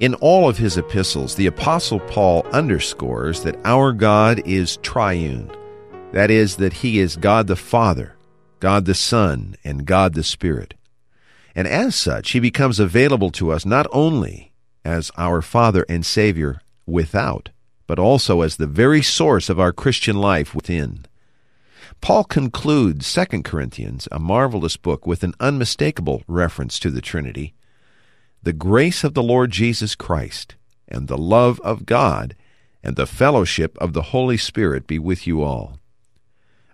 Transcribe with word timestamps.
In 0.00 0.14
all 0.14 0.48
of 0.48 0.56
his 0.56 0.78
epistles, 0.78 1.34
the 1.34 1.46
Apostle 1.46 2.00
Paul 2.00 2.46
underscores 2.52 3.42
that 3.42 3.58
our 3.66 3.92
God 3.92 4.40
is 4.46 4.78
triune. 4.78 5.54
That 6.12 6.30
is, 6.30 6.56
that 6.56 6.72
he 6.72 6.98
is 6.98 7.16
God 7.16 7.48
the 7.48 7.54
Father, 7.54 8.16
God 8.60 8.86
the 8.86 8.94
Son, 8.94 9.56
and 9.62 9.84
God 9.84 10.14
the 10.14 10.24
Spirit. 10.24 10.72
And 11.54 11.68
as 11.68 11.94
such, 11.94 12.30
he 12.30 12.40
becomes 12.40 12.80
available 12.80 13.30
to 13.32 13.52
us 13.52 13.66
not 13.66 13.86
only 13.92 14.52
as 14.86 15.10
our 15.18 15.42
Father 15.42 15.84
and 15.86 16.06
Savior 16.06 16.62
without, 16.86 17.50
but 17.86 17.98
also 17.98 18.40
as 18.40 18.56
the 18.56 18.66
very 18.66 19.02
source 19.02 19.50
of 19.50 19.60
our 19.60 19.72
Christian 19.72 20.16
life 20.16 20.54
within. 20.54 21.04
Paul 22.00 22.24
concludes 22.24 23.12
2 23.12 23.42
Corinthians, 23.42 24.08
a 24.10 24.18
marvelous 24.18 24.78
book, 24.78 25.06
with 25.06 25.22
an 25.22 25.34
unmistakable 25.40 26.22
reference 26.26 26.78
to 26.78 26.90
the 26.90 27.02
Trinity 27.02 27.52
the 28.42 28.52
grace 28.52 29.04
of 29.04 29.14
the 29.14 29.22
Lord 29.22 29.50
Jesus 29.50 29.94
Christ, 29.94 30.56
and 30.88 31.06
the 31.08 31.18
love 31.18 31.60
of 31.60 31.86
God, 31.86 32.34
and 32.82 32.96
the 32.96 33.06
fellowship 33.06 33.76
of 33.78 33.92
the 33.92 34.02
Holy 34.02 34.36
Spirit 34.36 34.86
be 34.86 34.98
with 34.98 35.26
you 35.26 35.42
all. 35.42 35.78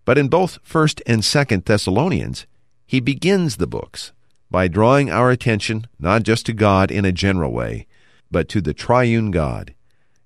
But 0.04 0.18
in 0.18 0.28
both 0.28 0.62
1st 0.64 1.02
and 1.06 1.22
2nd 1.22 1.64
Thessalonians, 1.64 2.46
he 2.86 3.00
begins 3.00 3.56
the 3.56 3.66
books 3.66 4.12
by 4.50 4.68
drawing 4.68 5.10
our 5.10 5.30
attention 5.30 5.88
not 5.98 6.22
just 6.22 6.46
to 6.46 6.52
God 6.52 6.92
in 6.92 7.04
a 7.04 7.10
general 7.10 7.52
way, 7.52 7.86
but 8.30 8.48
to 8.50 8.60
the 8.60 8.74
triune 8.74 9.32
God, 9.32 9.74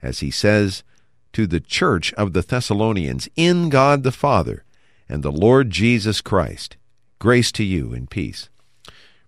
as 0.03 0.21
he 0.21 0.31
says, 0.31 0.85
to 1.33 1.47
the 1.47 1.61
church 1.61 2.13
of 2.15 2.35
the 2.35 2.43
Thessalonians 2.43 3.29
in 3.37 3.71
God 3.71 4.03
the 4.03 4.13
Father 4.13 4.65
and 5.09 5.23
the 5.23 5.33
Lord 5.33 5.71
Jesus 5.71 6.21
Christ. 6.21 6.77
Grace 7.19 7.51
to 7.53 7.65
you 7.65 7.95
and 7.95 8.11
peace. 8.11 8.51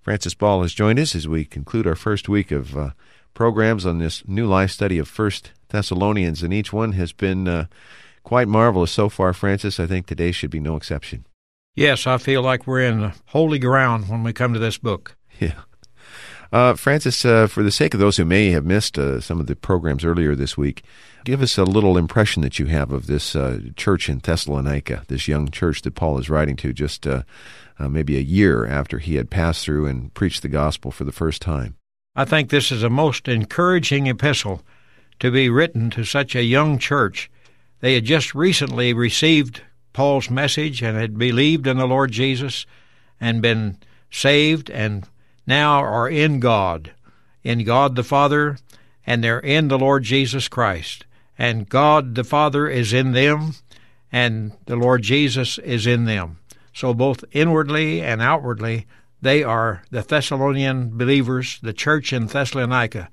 Francis 0.02 0.34
Ball 0.34 0.62
has 0.62 0.74
joined 0.74 0.98
us 0.98 1.14
as 1.14 1.28
we 1.28 1.44
conclude 1.44 1.86
our 1.86 1.94
first 1.94 2.28
week 2.28 2.50
of 2.50 2.76
uh, 2.76 2.90
programs 3.34 3.86
on 3.86 3.98
this 3.98 4.26
new 4.26 4.46
life 4.46 4.72
study 4.72 4.98
of 4.98 5.08
First 5.08 5.52
Thessalonians, 5.68 6.42
and 6.42 6.52
each 6.52 6.72
one 6.72 6.92
has 6.92 7.12
been 7.12 7.46
uh, 7.46 7.66
quite 8.24 8.48
marvelous 8.48 8.90
so 8.90 9.08
far. 9.08 9.32
Francis, 9.32 9.78
I 9.78 9.86
think 9.86 10.06
today 10.06 10.32
should 10.32 10.50
be 10.50 10.60
no 10.60 10.74
exception. 10.74 11.24
Yes, 11.76 12.06
I 12.06 12.18
feel 12.18 12.42
like 12.42 12.66
we're 12.66 12.82
in 12.82 13.12
holy 13.26 13.60
ground 13.60 14.08
when 14.08 14.24
we 14.24 14.32
come 14.32 14.52
to 14.52 14.60
this 14.60 14.78
book. 14.78 15.16
Yeah. 15.40 15.62
Uh, 16.52 16.74
Francis, 16.74 17.24
uh, 17.24 17.46
for 17.46 17.62
the 17.62 17.70
sake 17.70 17.94
of 17.94 18.00
those 18.00 18.18
who 18.18 18.26
may 18.26 18.50
have 18.50 18.66
missed 18.66 18.98
uh, 18.98 19.20
some 19.20 19.40
of 19.40 19.46
the 19.46 19.56
programs 19.56 20.04
earlier 20.04 20.34
this 20.34 20.54
week, 20.54 20.82
give 21.24 21.40
us 21.40 21.56
a 21.56 21.64
little 21.64 21.96
impression 21.96 22.42
that 22.42 22.58
you 22.58 22.66
have 22.66 22.92
of 22.92 23.06
this 23.06 23.34
uh, 23.34 23.58
church 23.74 24.10
in 24.10 24.18
Thessalonica, 24.18 25.02
this 25.08 25.26
young 25.26 25.50
church 25.50 25.80
that 25.82 25.94
Paul 25.94 26.18
is 26.18 26.28
writing 26.28 26.56
to 26.56 26.74
just 26.74 27.06
uh, 27.06 27.22
uh, 27.78 27.88
maybe 27.88 28.18
a 28.18 28.20
year 28.20 28.66
after 28.66 28.98
he 28.98 29.14
had 29.14 29.30
passed 29.30 29.64
through 29.64 29.86
and 29.86 30.12
preached 30.12 30.42
the 30.42 30.48
gospel 30.48 30.90
for 30.90 31.04
the 31.04 31.12
first 31.12 31.40
time. 31.40 31.76
I 32.14 32.26
think 32.26 32.50
this 32.50 32.70
is 32.70 32.82
a 32.82 32.90
most 32.90 33.28
encouraging 33.28 34.06
epistle 34.06 34.62
to 35.20 35.30
be 35.30 35.48
written 35.48 35.88
to 35.90 36.04
such 36.04 36.34
a 36.34 36.42
young 36.42 36.78
church. 36.78 37.30
They 37.80 37.94
had 37.94 38.04
just 38.04 38.34
recently 38.34 38.92
received 38.92 39.62
Paul's 39.94 40.28
message 40.28 40.82
and 40.82 40.98
had 40.98 41.16
believed 41.16 41.66
in 41.66 41.78
the 41.78 41.86
Lord 41.86 42.12
Jesus 42.12 42.66
and 43.18 43.40
been 43.40 43.78
saved 44.10 44.70
and 44.70 45.08
now 45.46 45.80
are 45.80 46.08
in 46.08 46.40
God, 46.40 46.92
in 47.42 47.64
God 47.64 47.96
the 47.96 48.04
Father, 48.04 48.58
and 49.06 49.22
they're 49.22 49.40
in 49.40 49.68
the 49.68 49.78
Lord 49.78 50.04
Jesus 50.04 50.48
Christ. 50.48 51.04
And 51.38 51.68
God 51.68 52.14
the 52.14 52.24
Father 52.24 52.68
is 52.68 52.92
in 52.92 53.12
them, 53.12 53.54
and 54.10 54.52
the 54.66 54.76
Lord 54.76 55.02
Jesus 55.02 55.58
is 55.58 55.86
in 55.86 56.04
them. 56.04 56.38
So 56.72 56.94
both 56.94 57.24
inwardly 57.32 58.00
and 58.00 58.22
outwardly, 58.22 58.86
they 59.20 59.42
are 59.42 59.82
the 59.90 60.02
Thessalonian 60.02 60.96
believers, 60.96 61.58
the 61.62 61.72
church 61.72 62.12
in 62.12 62.26
Thessalonica, 62.26 63.08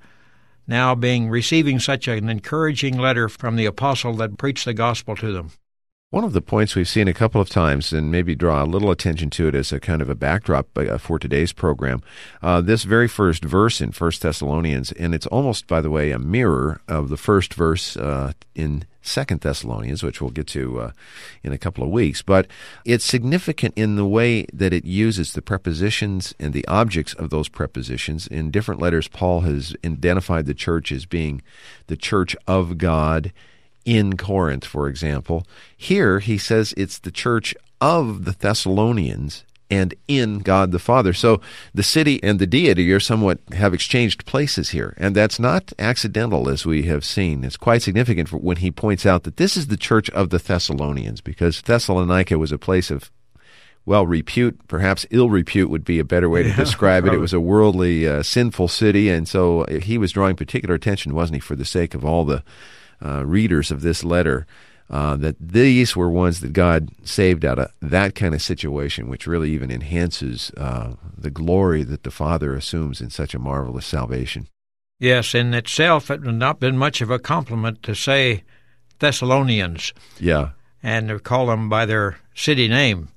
now 0.66 0.94
being 0.94 1.28
receiving 1.28 1.78
such 1.78 2.08
an 2.08 2.28
encouraging 2.28 2.98
letter 2.98 3.28
from 3.28 3.56
the 3.56 3.66
apostle 3.66 4.14
that 4.14 4.38
preached 4.38 4.64
the 4.64 4.74
gospel 4.74 5.16
to 5.16 5.32
them. 5.32 5.50
One 6.12 6.24
of 6.24 6.32
the 6.32 6.42
points 6.42 6.74
we've 6.74 6.88
seen 6.88 7.06
a 7.06 7.14
couple 7.14 7.40
of 7.40 7.48
times, 7.48 7.92
and 7.92 8.10
maybe 8.10 8.34
draw 8.34 8.64
a 8.64 8.66
little 8.66 8.90
attention 8.90 9.30
to 9.30 9.46
it 9.46 9.54
as 9.54 9.70
a 9.70 9.78
kind 9.78 10.02
of 10.02 10.10
a 10.10 10.16
backdrop 10.16 10.66
uh, 10.76 10.98
for 10.98 11.20
today's 11.20 11.52
program, 11.52 12.02
uh, 12.42 12.60
this 12.60 12.82
very 12.82 13.06
first 13.06 13.44
verse 13.44 13.80
in 13.80 13.92
First 13.92 14.22
Thessalonians, 14.22 14.90
and 14.90 15.14
it's 15.14 15.28
almost, 15.28 15.68
by 15.68 15.80
the 15.80 15.88
way, 15.88 16.10
a 16.10 16.18
mirror 16.18 16.80
of 16.88 17.10
the 17.10 17.16
first 17.16 17.54
verse 17.54 17.96
uh, 17.96 18.32
in 18.56 18.86
Second 19.02 19.42
Thessalonians, 19.42 20.02
which 20.02 20.20
we'll 20.20 20.32
get 20.32 20.48
to 20.48 20.80
uh, 20.80 20.92
in 21.44 21.52
a 21.52 21.58
couple 21.58 21.84
of 21.84 21.90
weeks. 21.90 22.22
But 22.22 22.48
it's 22.84 23.04
significant 23.04 23.74
in 23.76 23.94
the 23.94 24.04
way 24.04 24.46
that 24.52 24.72
it 24.72 24.84
uses 24.84 25.32
the 25.32 25.42
prepositions 25.42 26.34
and 26.40 26.52
the 26.52 26.66
objects 26.66 27.14
of 27.14 27.30
those 27.30 27.48
prepositions. 27.48 28.26
In 28.26 28.50
different 28.50 28.80
letters, 28.80 29.06
Paul 29.06 29.42
has 29.42 29.76
identified 29.86 30.46
the 30.46 30.54
church 30.54 30.90
as 30.90 31.06
being 31.06 31.40
the 31.86 31.96
church 31.96 32.34
of 32.48 32.78
God 32.78 33.32
in 33.84 34.16
Corinth, 34.16 34.64
for 34.64 34.88
example. 34.88 35.46
Here 35.76 36.20
he 36.20 36.38
says 36.38 36.74
it's 36.76 36.98
the 36.98 37.10
church 37.10 37.54
of 37.80 38.24
the 38.24 38.32
Thessalonians 38.32 39.44
and 39.70 39.94
in 40.08 40.40
God 40.40 40.72
the 40.72 40.78
Father. 40.78 41.12
So 41.12 41.40
the 41.72 41.82
city 41.82 42.22
and 42.22 42.38
the 42.38 42.46
deity 42.46 42.92
are 42.92 43.00
somewhat 43.00 43.38
have 43.52 43.72
exchanged 43.72 44.26
places 44.26 44.70
here, 44.70 44.94
and 44.98 45.14
that's 45.14 45.38
not 45.38 45.72
accidental 45.78 46.48
as 46.48 46.66
we 46.66 46.82
have 46.84 47.04
seen. 47.04 47.44
It's 47.44 47.56
quite 47.56 47.82
significant 47.82 48.32
when 48.32 48.58
he 48.58 48.70
points 48.70 49.06
out 49.06 49.22
that 49.22 49.36
this 49.36 49.56
is 49.56 49.68
the 49.68 49.76
church 49.76 50.10
of 50.10 50.30
the 50.30 50.38
Thessalonians 50.38 51.20
because 51.20 51.62
Thessalonica 51.62 52.36
was 52.38 52.52
a 52.52 52.58
place 52.58 52.90
of 52.90 53.10
well 53.86 54.06
repute, 54.06 54.60
perhaps 54.68 55.06
ill 55.10 55.30
repute 55.30 55.70
would 55.70 55.84
be 55.84 55.98
a 55.98 56.04
better 56.04 56.28
way 56.28 56.42
to 56.42 56.50
yeah, 56.50 56.56
describe 56.56 57.06
it. 57.06 57.14
It 57.14 57.18
was 57.18 57.32
a 57.32 57.40
worldly, 57.40 58.06
uh, 58.06 58.22
sinful 58.22 58.68
city, 58.68 59.08
and 59.08 59.26
so 59.26 59.64
he 59.82 59.96
was 59.96 60.12
drawing 60.12 60.36
particular 60.36 60.74
attention, 60.74 61.14
wasn't 61.14 61.36
he, 61.36 61.40
for 61.40 61.56
the 61.56 61.64
sake 61.64 61.94
of 61.94 62.04
all 62.04 62.24
the 62.24 62.42
uh, 63.04 63.24
readers 63.24 63.70
of 63.70 63.82
this 63.82 64.04
letter 64.04 64.46
uh, 64.90 65.16
that 65.16 65.36
these 65.40 65.94
were 65.94 66.10
ones 66.10 66.40
that 66.40 66.52
God 66.52 66.88
saved 67.04 67.44
out 67.44 67.60
of 67.60 67.70
that 67.80 68.14
kind 68.14 68.34
of 68.34 68.42
situation, 68.42 69.08
which 69.08 69.26
really 69.26 69.50
even 69.52 69.70
enhances 69.70 70.50
uh, 70.56 70.94
the 71.16 71.30
glory 71.30 71.84
that 71.84 72.02
the 72.02 72.10
Father 72.10 72.54
assumes 72.54 73.00
in 73.00 73.08
such 73.08 73.32
a 73.32 73.38
marvelous 73.38 73.86
salvation. 73.86 74.48
Yes, 74.98 75.34
in 75.34 75.54
itself, 75.54 76.10
it 76.10 76.22
would 76.22 76.34
not 76.34 76.60
been 76.60 76.76
much 76.76 77.00
of 77.00 77.10
a 77.10 77.18
compliment 77.20 77.82
to 77.84 77.94
say 77.94 78.42
Thessalonians. 78.98 79.94
Yeah. 80.18 80.50
And 80.82 81.08
to 81.08 81.18
call 81.20 81.46
them 81.46 81.68
by 81.68 81.86
their 81.86 82.18
city 82.34 82.68
name. 82.68 83.08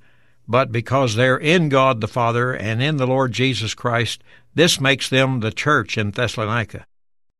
But 0.46 0.70
because 0.70 1.14
they're 1.14 1.38
in 1.38 1.68
God 1.70 2.00
the 2.00 2.08
Father 2.08 2.52
and 2.52 2.82
in 2.82 2.98
the 2.98 3.06
Lord 3.06 3.32
Jesus 3.32 3.74
Christ, 3.74 4.22
this 4.54 4.80
makes 4.80 5.08
them 5.08 5.40
the 5.40 5.50
church 5.50 5.98
in 5.98 6.10
Thessalonica. 6.10 6.86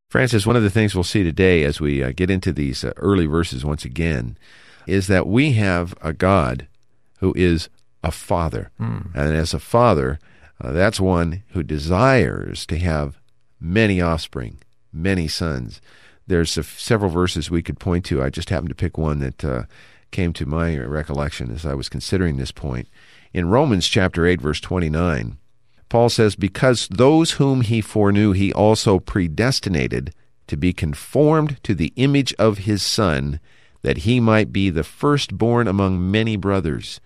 Francis, 0.09 0.47
one 0.47 0.57
of 0.57 0.63
the 0.63 0.71
things 0.71 0.95
we'll 0.95 1.05
see 1.05 1.25
today 1.25 1.65
as 1.65 1.81
we 1.81 2.03
uh, 2.03 2.13
get 2.15 2.31
into 2.31 2.53
these 2.53 2.85
uh, 2.85 2.93
early 2.97 3.27
verses 3.27 3.65
once 3.65 3.85
again 3.85 4.39
is 4.87 5.07
that 5.09 5.27
we 5.27 5.53
have 5.53 5.95
a 6.03 6.13
God 6.13 6.69
who 7.19 7.33
is 7.37 7.69
a 8.03 8.11
father. 8.11 8.71
Hmm. 8.79 8.99
And 9.15 9.35
as 9.35 9.55
a 9.55 9.59
father, 9.59 10.19
uh, 10.61 10.73
that's 10.73 11.01
one 11.01 11.43
who 11.49 11.63
desires 11.63 12.65
to 12.67 12.79
have 12.79 13.19
many 13.61 14.01
offspring, 14.01 14.59
many 14.93 15.27
sons. 15.27 15.81
There's 16.27 16.53
several 16.53 17.11
verses 17.11 17.51
we 17.51 17.63
could 17.63 17.81
point 17.81 18.05
to. 18.07 18.23
I 18.23 18.31
just 18.31 18.51
happened 18.51 18.69
to 18.71 18.75
pick 18.75 18.97
one 18.97 19.19
that 19.19 19.45
uh, 19.45 19.63
came 20.11 20.33
to 20.35 20.47
my 20.47 20.79
recollection 20.79 21.51
as 21.51 21.67
I 21.67 21.75
was 21.75 21.89
considering 21.89 22.37
this 22.37 22.53
point. 22.53 22.89
In 23.33 23.49
Romans 23.49 23.89
chapter 23.89 24.27
8 24.27 24.41
verse 24.41 24.61
29, 24.61 25.39
Paul 25.89 26.09
says, 26.09 26.37
Because 26.37 26.89
those 26.89 27.33
whom 27.33 27.61
he 27.61 27.81
foreknew, 27.81 28.33
he 28.33 28.53
also 28.53 28.99
predestinated 28.99 30.15
to 30.47 30.57
be 30.57 30.73
conformed 30.73 31.63
to 31.63 31.75
the 31.75 31.93
image 31.97 32.35
of 32.39 32.59
his 32.59 32.83
Son, 32.83 33.41
that 33.83 33.99
he 33.99 34.21
might 34.21 34.53
be 34.53 34.71
the 34.71 34.85
firstborn 34.85 35.69
among 35.69 36.11
many 36.11 36.37
brothers. 36.37 37.01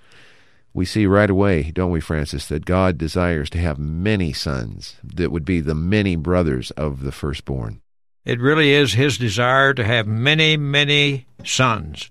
We 0.72 0.84
see 0.84 1.06
right 1.06 1.30
away, 1.30 1.70
don't 1.72 1.90
we, 1.90 2.00
Francis, 2.00 2.46
that 2.46 2.64
God 2.64 2.98
desires 2.98 3.50
to 3.50 3.58
have 3.58 3.78
many 3.78 4.32
sons 4.32 4.96
that 5.02 5.32
would 5.32 5.44
be 5.44 5.60
the 5.60 5.74
many 5.74 6.14
brothers 6.14 6.70
of 6.72 7.02
the 7.02 7.12
firstborn. 7.12 7.80
It 8.24 8.40
really 8.40 8.72
is 8.72 8.92
his 8.92 9.18
desire 9.18 9.72
to 9.74 9.84
have 9.84 10.06
many, 10.06 10.56
many 10.56 11.26
sons, 11.44 12.10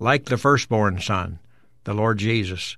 like 0.00 0.24
the 0.24 0.38
firstborn 0.38 0.98
son, 1.00 1.38
the 1.84 1.94
Lord 1.94 2.18
Jesus. 2.18 2.76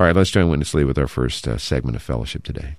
All 0.00 0.06
right, 0.06 0.16
let's 0.16 0.30
join 0.30 0.48
Witness 0.48 0.72
Lee 0.72 0.84
with 0.84 0.96
our 0.96 1.06
first 1.06 1.46
uh, 1.46 1.58
segment 1.58 1.94
of 1.94 2.00
fellowship 2.00 2.42
today. 2.42 2.76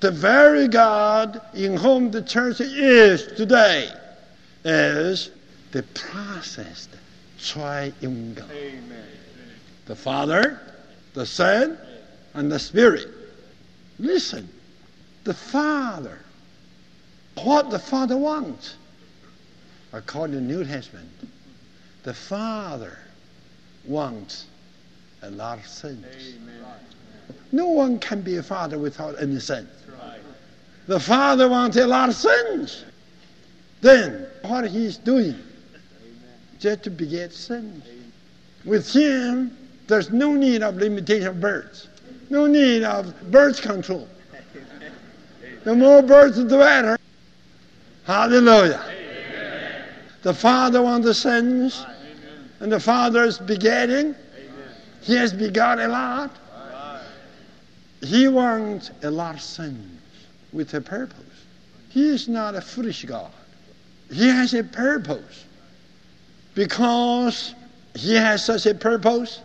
The 0.00 0.10
very 0.10 0.68
God 0.68 1.40
in 1.54 1.78
whom 1.78 2.10
the 2.10 2.20
church 2.20 2.60
is 2.60 3.26
today 3.38 3.88
is 4.66 5.30
the 5.70 5.82
processed 5.94 6.90
triune 7.40 8.34
God. 8.34 8.50
Amen. 8.50 9.06
The 9.86 9.96
Father, 9.96 10.60
the 11.14 11.24
Son, 11.24 11.78
and 12.34 12.52
the 12.52 12.58
Spirit. 12.58 13.08
Listen, 13.98 14.50
the 15.24 15.32
Father, 15.32 16.18
what 17.44 17.70
the 17.70 17.78
Father 17.78 18.18
wants, 18.18 18.74
according 19.94 20.34
to 20.34 20.40
the 20.40 20.46
New 20.46 20.64
Testament, 20.66 21.08
the 22.02 22.12
Father 22.12 22.98
wants 23.86 24.48
a 25.22 25.30
lot 25.30 25.58
of 25.58 25.66
sins. 25.66 26.04
Amen. 26.36 26.64
No 27.52 27.66
one 27.66 27.98
can 27.98 28.22
be 28.22 28.36
a 28.36 28.42
father 28.42 28.78
without 28.78 29.20
any 29.20 29.38
sin. 29.38 29.68
The 30.86 30.98
Father 30.98 31.48
wants 31.48 31.76
a 31.76 31.86
lot 31.86 32.08
of 32.08 32.14
sins. 32.16 32.84
Then, 33.82 34.26
what 34.42 34.68
he's 34.68 34.96
doing, 34.96 35.38
just 36.58 36.82
to 36.84 36.90
beget 36.90 37.32
sins. 37.32 37.84
With 38.64 38.92
him, 38.92 39.56
there's 39.86 40.10
no 40.10 40.34
need 40.34 40.62
of 40.62 40.76
limitation 40.76 41.28
of 41.28 41.40
birds, 41.40 41.88
no 42.30 42.46
need 42.46 42.82
of 42.82 43.14
birth 43.30 43.62
control. 43.62 44.08
The 45.64 45.74
more 45.74 46.02
birds, 46.02 46.36
the 46.36 46.44
better. 46.58 46.98
Hallelujah. 48.04 48.82
Amen. 48.84 49.84
The 50.22 50.34
Father 50.34 50.82
wants 50.82 51.06
the 51.06 51.14
sons, 51.14 51.86
and 52.58 52.72
the 52.72 52.80
Father 52.80 53.22
is 53.22 53.38
begetting. 53.38 54.16
He 55.02 55.14
has 55.16 55.32
begot 55.32 55.78
a 55.78 55.88
lot. 55.88 56.30
He 58.02 58.28
wants 58.28 58.90
a 59.02 59.10
lot 59.10 59.34
of 59.36 59.42
sons 59.42 60.00
with 60.52 60.74
a 60.74 60.80
purpose. 60.80 61.18
He 61.88 62.08
is 62.08 62.28
not 62.28 62.54
a 62.54 62.60
foolish 62.60 63.04
God. 63.04 63.30
He 64.10 64.28
has 64.28 64.54
a 64.54 64.64
purpose. 64.64 65.44
Because 66.54 67.54
he 67.94 68.14
has 68.14 68.44
such 68.44 68.66
a 68.66 68.74
purpose, 68.74 69.40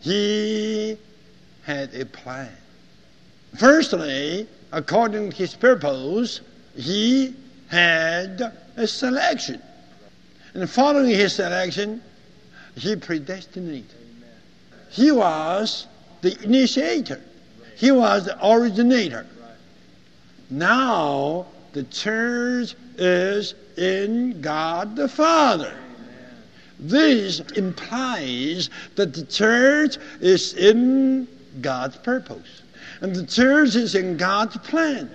he 0.00 0.96
had 1.64 1.94
a 1.94 2.04
plan. 2.06 2.52
Firstly, 3.58 4.46
according 4.72 5.30
to 5.30 5.36
his 5.36 5.54
purpose, 5.54 6.40
he 6.76 7.34
had 7.68 8.52
a 8.76 8.86
selection. 8.86 9.60
And 10.54 10.68
following 10.68 11.10
his 11.10 11.34
selection, 11.34 12.02
he 12.76 12.96
predestinated. 12.96 13.95
He 14.96 15.12
was 15.12 15.86
the 16.22 16.42
initiator. 16.42 17.20
He 17.76 17.90
was 17.90 18.24
the 18.24 18.48
originator. 18.48 19.26
Now 20.48 21.44
the 21.74 21.82
church 21.82 22.74
is 22.96 23.54
in 23.76 24.40
God 24.40 24.96
the 24.96 25.06
Father. 25.06 25.76
This 26.80 27.40
implies 27.40 28.70
that 28.94 29.12
the 29.12 29.26
church 29.26 29.98
is 30.22 30.54
in 30.54 31.28
God's 31.60 31.98
purpose. 31.98 32.62
And 33.02 33.14
the 33.14 33.26
church 33.26 33.74
is 33.74 33.94
in 33.94 34.16
God's 34.16 34.56
plan. 34.56 35.10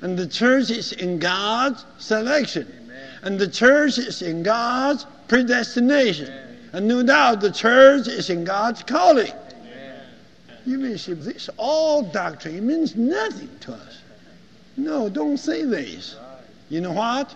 And 0.00 0.18
the 0.18 0.26
church 0.26 0.70
is 0.70 0.90
in 0.90 1.20
God's 1.20 1.86
selection. 1.98 2.66
And 3.22 3.38
the 3.38 3.46
church 3.46 3.96
is 3.96 4.22
in 4.22 4.42
God's 4.42 5.06
predestination. 5.28 6.43
And 6.74 6.88
no 6.88 7.04
doubt 7.04 7.40
the 7.40 7.52
church 7.52 8.08
is 8.08 8.30
in 8.30 8.42
God's 8.42 8.82
calling. 8.82 9.30
You 10.66 10.76
may 10.76 10.96
say, 10.96 11.12
this 11.12 11.48
all 11.56 12.02
doctrine 12.02 12.66
means 12.66 12.96
nothing 12.96 13.50
to 13.60 13.74
us. 13.74 13.98
No, 14.76 15.08
don't 15.08 15.36
say 15.36 15.62
this. 15.62 16.16
You 16.70 16.80
know 16.80 16.90
what? 16.90 17.32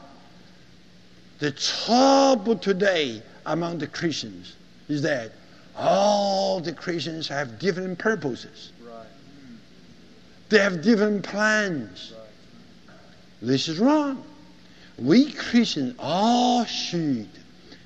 The 1.38 1.52
trouble 1.52 2.56
today 2.56 3.22
among 3.46 3.78
the 3.78 3.86
Christians 3.86 4.56
is 4.88 5.02
that 5.02 5.30
all 5.76 6.58
the 6.58 6.72
Christians 6.72 7.28
have 7.28 7.60
different 7.60 7.96
purposes. 7.96 8.72
They 10.48 10.58
have 10.58 10.82
different 10.82 11.22
plans. 11.22 12.12
This 13.40 13.68
is 13.68 13.78
wrong. 13.78 14.24
We 14.98 15.30
Christians 15.30 15.94
all 16.00 16.64
should 16.64 17.28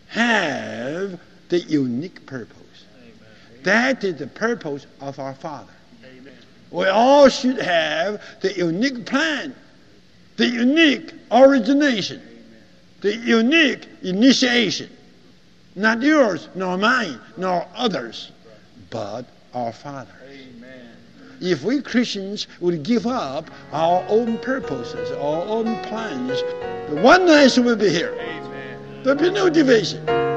have 0.09 1.21
the 1.53 1.61
unique 1.61 2.25
purpose. 2.25 2.87
That 3.63 4.03
is 4.05 4.17
the 4.17 4.27
purpose 4.27 4.87
of 5.03 5.19
our 5.19 5.35
Father. 5.35 5.75
We 6.71 6.87
all 6.87 7.29
should 7.29 7.59
have 7.59 8.23
the 8.41 8.55
unique 8.55 9.05
plan, 9.05 9.55
the 10.39 10.49
unique 10.49 11.13
origination, 11.31 12.23
the 13.03 13.15
unique 13.17 13.87
initiation. 14.01 14.89
Not 15.77 16.01
yours, 16.01 16.49
nor 16.55 16.79
mine, 16.79 17.21
nor 17.37 17.69
others, 17.75 18.33
but 18.89 19.27
our 19.53 19.75
Father. 19.75 20.17
If 21.43 21.65
we 21.65 21.83
Christians 21.83 22.47
would 22.61 22.83
give 22.83 23.07
up 23.07 23.51
our 23.73 24.03
own 24.09 24.39
purposes, 24.39 25.11
our 25.11 25.45
own 25.45 25.77
plans, 25.85 26.41
the 26.89 26.99
oneness 27.03 27.59
will 27.59 27.77
be 27.77 27.91
here. 27.91 28.15
There'll 29.03 29.21
be 29.21 29.31
no 29.31 29.51
division. 29.51 30.32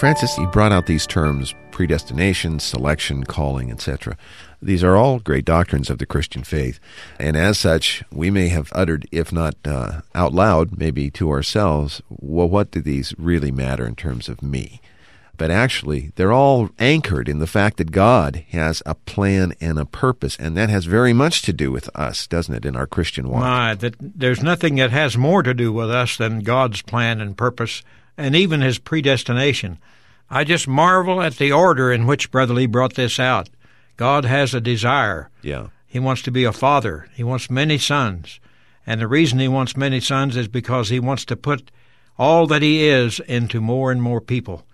Francis, 0.00 0.34
he 0.34 0.46
brought 0.46 0.72
out 0.72 0.86
these 0.86 1.06
terms 1.06 1.54
predestination, 1.72 2.58
selection, 2.58 3.24
calling, 3.24 3.70
etc. 3.70 4.16
These 4.62 4.82
are 4.82 4.96
all 4.96 5.18
great 5.18 5.44
doctrines 5.44 5.90
of 5.90 5.98
the 5.98 6.06
Christian 6.06 6.42
faith, 6.42 6.80
and 7.18 7.36
as 7.36 7.58
such, 7.58 8.02
we 8.10 8.30
may 8.30 8.48
have 8.48 8.72
uttered, 8.74 9.06
if 9.12 9.30
not 9.30 9.56
uh, 9.66 10.00
out 10.14 10.32
loud, 10.32 10.78
maybe 10.78 11.10
to 11.10 11.28
ourselves, 11.28 12.00
well, 12.08 12.48
what 12.48 12.70
do 12.70 12.80
these 12.80 13.14
really 13.18 13.50
matter 13.50 13.86
in 13.86 13.94
terms 13.94 14.30
of 14.30 14.42
me? 14.42 14.80
But 15.36 15.50
actually, 15.50 16.12
they're 16.16 16.32
all 16.32 16.70
anchored 16.78 17.28
in 17.28 17.38
the 17.38 17.46
fact 17.46 17.76
that 17.76 17.92
God 17.92 18.46
has 18.52 18.82
a 18.86 18.94
plan 18.94 19.52
and 19.60 19.78
a 19.78 19.84
purpose, 19.84 20.34
and 20.38 20.56
that 20.56 20.70
has 20.70 20.86
very 20.86 21.12
much 21.12 21.42
to 21.42 21.52
do 21.52 21.70
with 21.70 21.90
us, 21.94 22.26
doesn't 22.26 22.54
it, 22.54 22.64
in 22.64 22.74
our 22.74 22.86
Christian 22.86 23.28
walk? 23.28 23.42
My, 23.42 23.74
that 23.74 23.96
there's 24.00 24.42
nothing 24.42 24.76
that 24.76 24.92
has 24.92 25.18
more 25.18 25.42
to 25.42 25.52
do 25.52 25.74
with 25.74 25.90
us 25.90 26.16
than 26.16 26.40
God's 26.40 26.80
plan 26.80 27.20
and 27.20 27.36
purpose, 27.36 27.82
and 28.16 28.34
even 28.34 28.60
His 28.60 28.78
predestination. 28.78 29.78
I 30.28 30.44
just 30.44 30.68
marvel 30.68 31.20
at 31.20 31.36
the 31.36 31.52
order 31.52 31.92
in 31.92 32.06
which 32.06 32.30
Brother 32.30 32.54
Lee 32.54 32.66
brought 32.66 32.94
this 32.94 33.18
out. 33.18 33.48
God 33.96 34.24
has 34.24 34.54
a 34.54 34.60
desire. 34.60 35.28
Yeah. 35.42 35.68
He 35.86 35.98
wants 35.98 36.22
to 36.22 36.30
be 36.30 36.44
a 36.44 36.52
father. 36.52 37.08
He 37.14 37.24
wants 37.24 37.50
many 37.50 37.78
sons. 37.78 38.38
And 38.86 39.00
the 39.00 39.08
reason 39.08 39.38
he 39.38 39.48
wants 39.48 39.76
many 39.76 40.00
sons 40.00 40.36
is 40.36 40.48
because 40.48 40.88
he 40.88 41.00
wants 41.00 41.24
to 41.26 41.36
put 41.36 41.70
all 42.16 42.46
that 42.46 42.62
he 42.62 42.86
is 42.86 43.20
into 43.20 43.60
more 43.60 43.90
and 43.90 44.00
more 44.00 44.20
people. 44.20 44.64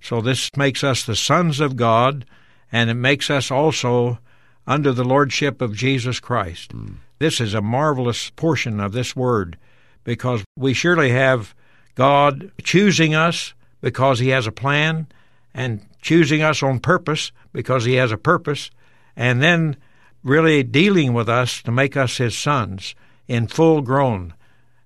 So 0.00 0.20
this 0.20 0.54
makes 0.56 0.82
us 0.84 1.04
the 1.04 1.16
sons 1.16 1.60
of 1.60 1.76
God, 1.76 2.26
and 2.72 2.90
it 2.90 2.94
makes 2.94 3.30
us 3.30 3.50
also 3.50 4.18
under 4.66 4.92
the 4.92 5.04
lordship 5.04 5.62
of 5.62 5.76
Jesus 5.76 6.20
Christ. 6.20 6.76
Mm. 6.76 6.96
This 7.18 7.40
is 7.40 7.54
a 7.54 7.62
marvelous 7.62 8.30
portion 8.30 8.80
of 8.80 8.92
this 8.92 9.14
word 9.14 9.56
because 10.02 10.44
we 10.56 10.74
surely 10.74 11.10
have 11.10 11.54
God 11.94 12.50
choosing 12.62 13.14
us 13.14 13.54
because 13.80 14.18
he 14.18 14.28
has 14.28 14.46
a 14.46 14.52
plan 14.52 15.06
and 15.54 15.80
choosing 16.02 16.42
us 16.42 16.62
on 16.62 16.80
purpose 16.80 17.32
because 17.52 17.84
he 17.84 17.94
has 17.94 18.12
a 18.12 18.18
purpose, 18.18 18.70
and 19.16 19.42
then 19.42 19.76
really 20.22 20.62
dealing 20.62 21.12
with 21.12 21.28
us 21.28 21.62
to 21.62 21.70
make 21.70 21.96
us 21.96 22.16
his 22.16 22.36
sons 22.36 22.94
in 23.28 23.46
full 23.46 23.80
grown. 23.80 24.34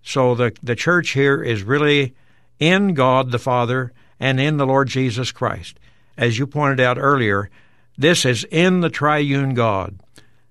So 0.03 0.35
the, 0.35 0.53
the 0.62 0.77
church 0.77 1.11
here 1.11 1.43
is 1.43 1.62
really 1.62 2.15
in 2.59 2.95
God 2.95 3.31
the 3.31 3.38
Father 3.38 3.93
and 4.21 4.41
in 4.41 4.57
the 4.57 4.67
Lord 4.67 4.88
Jesus 4.88 5.33
Christ. 5.33 5.79
As 6.17 6.38
you 6.38 6.47
pointed 6.47 6.81
out 6.81 6.99
earlier, 6.99 7.50
this 7.97 8.25
is 8.25 8.45
in 8.45 8.81
the 8.81 8.91
triune 8.91 9.55
God. 9.55 9.99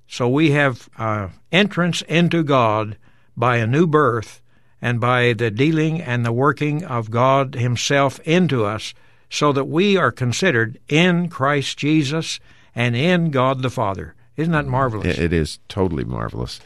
So 0.07 0.27
we 0.27 0.51
have 0.51 0.89
uh, 0.97 1.29
entrance 1.51 2.01
into 2.03 2.43
God 2.43 2.97
by 3.35 3.57
a 3.57 3.67
new 3.67 3.85
birth 3.87 4.41
and 4.81 4.99
by 4.99 5.33
the 5.33 5.51
dealing 5.51 6.01
and 6.01 6.25
the 6.25 6.31
working 6.31 6.83
of 6.83 7.11
God 7.11 7.55
Himself 7.55 8.19
into 8.21 8.65
us 8.65 8.93
so 9.29 9.51
that 9.51 9.65
we 9.65 9.97
are 9.97 10.11
considered 10.11 10.79
in 10.87 11.29
Christ 11.29 11.77
Jesus 11.77 12.39
and 12.75 12.95
in 12.95 13.31
God 13.31 13.61
the 13.61 13.69
Father. 13.69 14.13
Isn't 14.37 14.53
that 14.53 14.67
marvelous? 14.67 15.17
It 15.17 15.33
is 15.33 15.59
totally 15.67 16.03
marvelous. 16.03 16.59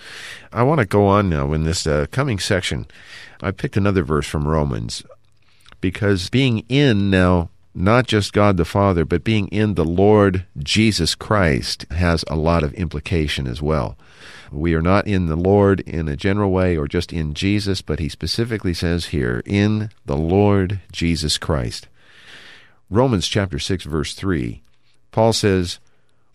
I 0.51 0.63
want 0.63 0.79
to 0.79 0.85
go 0.85 1.07
on 1.07 1.29
now 1.29 1.53
in 1.53 1.63
this 1.63 1.87
uh, 1.87 2.05
coming 2.11 2.37
section. 2.37 2.85
I 3.41 3.51
picked 3.51 3.77
another 3.77 4.03
verse 4.03 4.27
from 4.27 4.47
Romans 4.47 5.03
because 5.79 6.29
being 6.29 6.65
in 6.67 7.09
now, 7.09 7.49
not 7.73 8.07
just 8.07 8.33
God 8.33 8.57
the 8.57 8.65
Father, 8.65 9.05
but 9.05 9.23
being 9.23 9.47
in 9.47 9.75
the 9.75 9.85
Lord 9.85 10.45
Jesus 10.57 11.15
Christ 11.15 11.85
has 11.91 12.25
a 12.27 12.35
lot 12.35 12.63
of 12.63 12.73
implication 12.73 13.47
as 13.47 13.61
well. 13.61 13.97
We 14.51 14.73
are 14.73 14.81
not 14.81 15.07
in 15.07 15.27
the 15.27 15.37
Lord 15.37 15.79
in 15.81 16.09
a 16.09 16.17
general 16.17 16.51
way 16.51 16.75
or 16.75 16.87
just 16.87 17.13
in 17.13 17.33
Jesus, 17.33 17.81
but 17.81 17.99
he 17.99 18.09
specifically 18.09 18.73
says 18.73 19.07
here, 19.07 19.41
in 19.45 19.91
the 20.05 20.17
Lord 20.17 20.81
Jesus 20.91 21.37
Christ. 21.37 21.87
Romans 22.89 23.27
chapter 23.27 23.57
6 23.57 23.85
verse 23.85 24.13
3 24.13 24.61
Paul 25.11 25.33
says, 25.33 25.79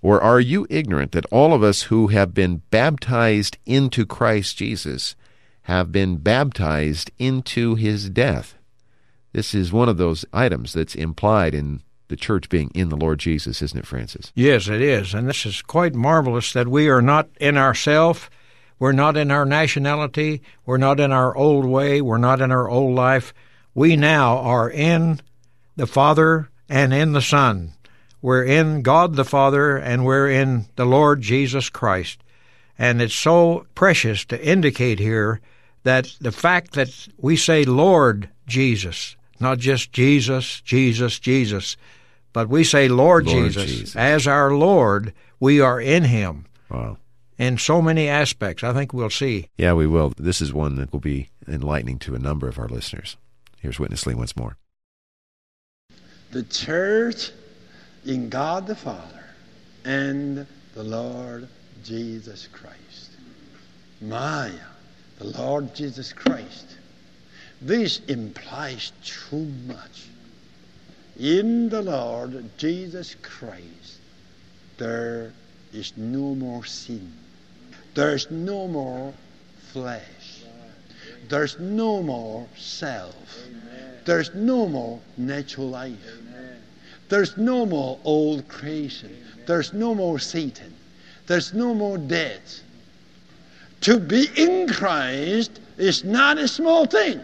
Or 0.01 0.21
are 0.21 0.41
you 0.41 0.67
ignorant 0.71 1.13
that 1.13 1.27
all 1.27 1.53
of 1.53 1.63
us 1.63 1.85
who 1.85 2.09
have 2.09 2.33
been 2.33 2.63
baptized 2.71 3.59
into 3.67 4.07
Christ 4.07 4.57
Jesus 4.57 5.15
have 5.63 5.93
been 5.93 6.17
baptized 6.17 7.11
into 7.19 7.75
his 7.75 8.09
death? 8.09 8.55
This 9.33 9.55
is 9.55 9.73
one 9.73 9.89
of 9.89 9.99
those 9.99 10.25
items 10.33 10.73
that's 10.73 10.95
implied 10.95 11.55
in 11.55 11.83
the 12.09 12.17
church 12.17 12.49
being 12.49 12.71
in 12.75 12.89
the 12.89 12.97
Lord 12.97 13.19
Jesus, 13.19 13.63
isn't 13.63 13.79
it, 13.79 13.87
Francis? 13.87 14.33
Yes, 14.35 14.69
it 14.69 14.81
is. 14.81 15.15
And 15.15 15.29
this 15.29 15.45
is 15.47 15.63
quite 15.63 15.95
marvelous 15.95 16.53
that 16.53 16.69
we 16.69 16.89
are 16.89 17.03
not 17.03 17.29
in 17.41 17.57
ourself, 17.57 18.31
we're 18.79 18.93
not 18.93 19.17
in 19.17 19.31
our 19.31 19.45
nationality, 19.45 20.43
we're 20.67 20.77
not 20.77 21.01
in 21.01 21.11
our 21.11 21.35
old 21.37 21.65
way, 21.65 22.01
we're 22.01 22.19
not 22.19 22.41
in 22.41 22.53
our 22.53 22.69
old 22.69 22.95
life. 22.95 23.33
We 23.75 23.97
now 23.97 24.39
are 24.39 24.71
in 24.71 25.21
the 25.77 25.87
Father 25.87 26.49
and 26.69 26.93
in 26.93 27.13
the 27.13 27.23
Son. 27.23 27.73
We're 28.23 28.45
in 28.45 28.83
God 28.83 29.15
the 29.15 29.25
Father 29.25 29.77
and 29.77 30.05
we're 30.05 30.29
in 30.29 30.67
the 30.77 30.85
Lord 30.85 31.21
Jesus 31.21 31.69
Christ. 31.69 32.23
And 32.79 33.01
it's 33.01 33.15
so 33.15 33.67
precious 33.75 34.25
to 34.27 34.45
indicate 34.45 34.99
here 34.99 35.41
that 35.85 36.15
the 36.21 36.33
fact 36.33 36.73
that 36.73 37.09
we 37.19 37.37
say 37.37 37.65
Lord 37.65 38.29
Jesus, 38.47 39.17
not 39.39 39.59
just 39.59 39.93
Jesus, 39.93 40.61
Jesus, 40.63 41.19
Jesus, 41.19 41.77
but 42.37 42.51
we 42.51 42.65
say 42.65 42.87
Lord, 42.87 43.25
Lord 43.27 43.47
Jesus. 43.47 43.65
Jesus. 43.65 43.97
As 43.97 44.27
our 44.27 44.53
Lord, 44.53 45.15
we 45.41 45.59
are 45.59 45.81
in 45.81 46.05
Him 46.05 46.45
Wow. 46.69 46.99
in 47.39 47.57
so 47.57 47.81
many 47.81 48.09
aspects. 48.09 48.63
I 48.63 48.75
think 48.75 48.93
we'll 48.93 49.09
see. 49.09 49.49
Yeah, 49.57 49.73
we 49.73 49.87
will. 49.87 50.13
This 50.19 50.43
is 50.43 50.53
one 50.53 50.77
that 50.77 50.93
will 50.93 51.01
be 51.01 51.31
enlightening 51.49 51.99
to 52.01 52.15
a 52.15 52.19
number 52.19 52.47
of 52.47 52.59
our 52.59 52.69
listeners. 52.69 53.17
Here's 53.59 53.81
Witness 53.81 54.07
Lee 54.07 54.13
once 54.15 54.37
more. 54.37 54.59
The 56.31 56.43
church 56.43 57.31
in 58.05 58.29
God 58.29 58.67
the 58.67 58.77
Father 58.77 59.25
and 59.87 60.47
the 60.75 60.83
Lord 60.83 61.49
Jesus 61.85 62.51
Christ. 62.53 63.13
Maya, 64.03 64.53
the 65.19 65.29
Lord 65.39 65.75
Jesus 65.75 66.13
Christ. 66.13 66.67
This 67.63 68.01
implies 68.09 68.93
too 69.03 69.47
much. 69.67 70.09
In 71.19 71.71
the 71.71 71.81
Lord 71.81 72.45
Jesus 72.59 73.17
Christ, 73.23 74.01
there 74.77 75.33
is 75.73 75.93
no 75.97 76.35
more 76.35 76.65
sin. 76.65 77.13
There's 77.95 78.31
no 78.31 78.69
more 78.69 79.15
flesh. 79.73 80.43
There's 81.29 81.59
no 81.59 82.03
more 82.03 82.47
self. 82.57 83.39
There's 84.05 84.35
no 84.35 84.69
more 84.69 85.01
natural 85.17 85.71
life. 85.71 86.19
There's 87.09 87.37
no 87.37 87.65
more 87.65 87.99
old 88.05 88.47
creation. 88.49 89.17
There's 89.47 89.73
no 89.73 89.95
more 89.95 90.19
Satan. 90.19 90.75
There's 91.27 91.55
no 91.55 91.73
more 91.73 91.99
death. 91.99 92.63
To 93.83 93.99
be 93.99 94.29
in 94.37 94.69
Christ 94.69 95.61
is 95.79 96.05
not 96.05 96.39
a 96.39 96.49
small 96.49 96.87
thing. 96.87 97.21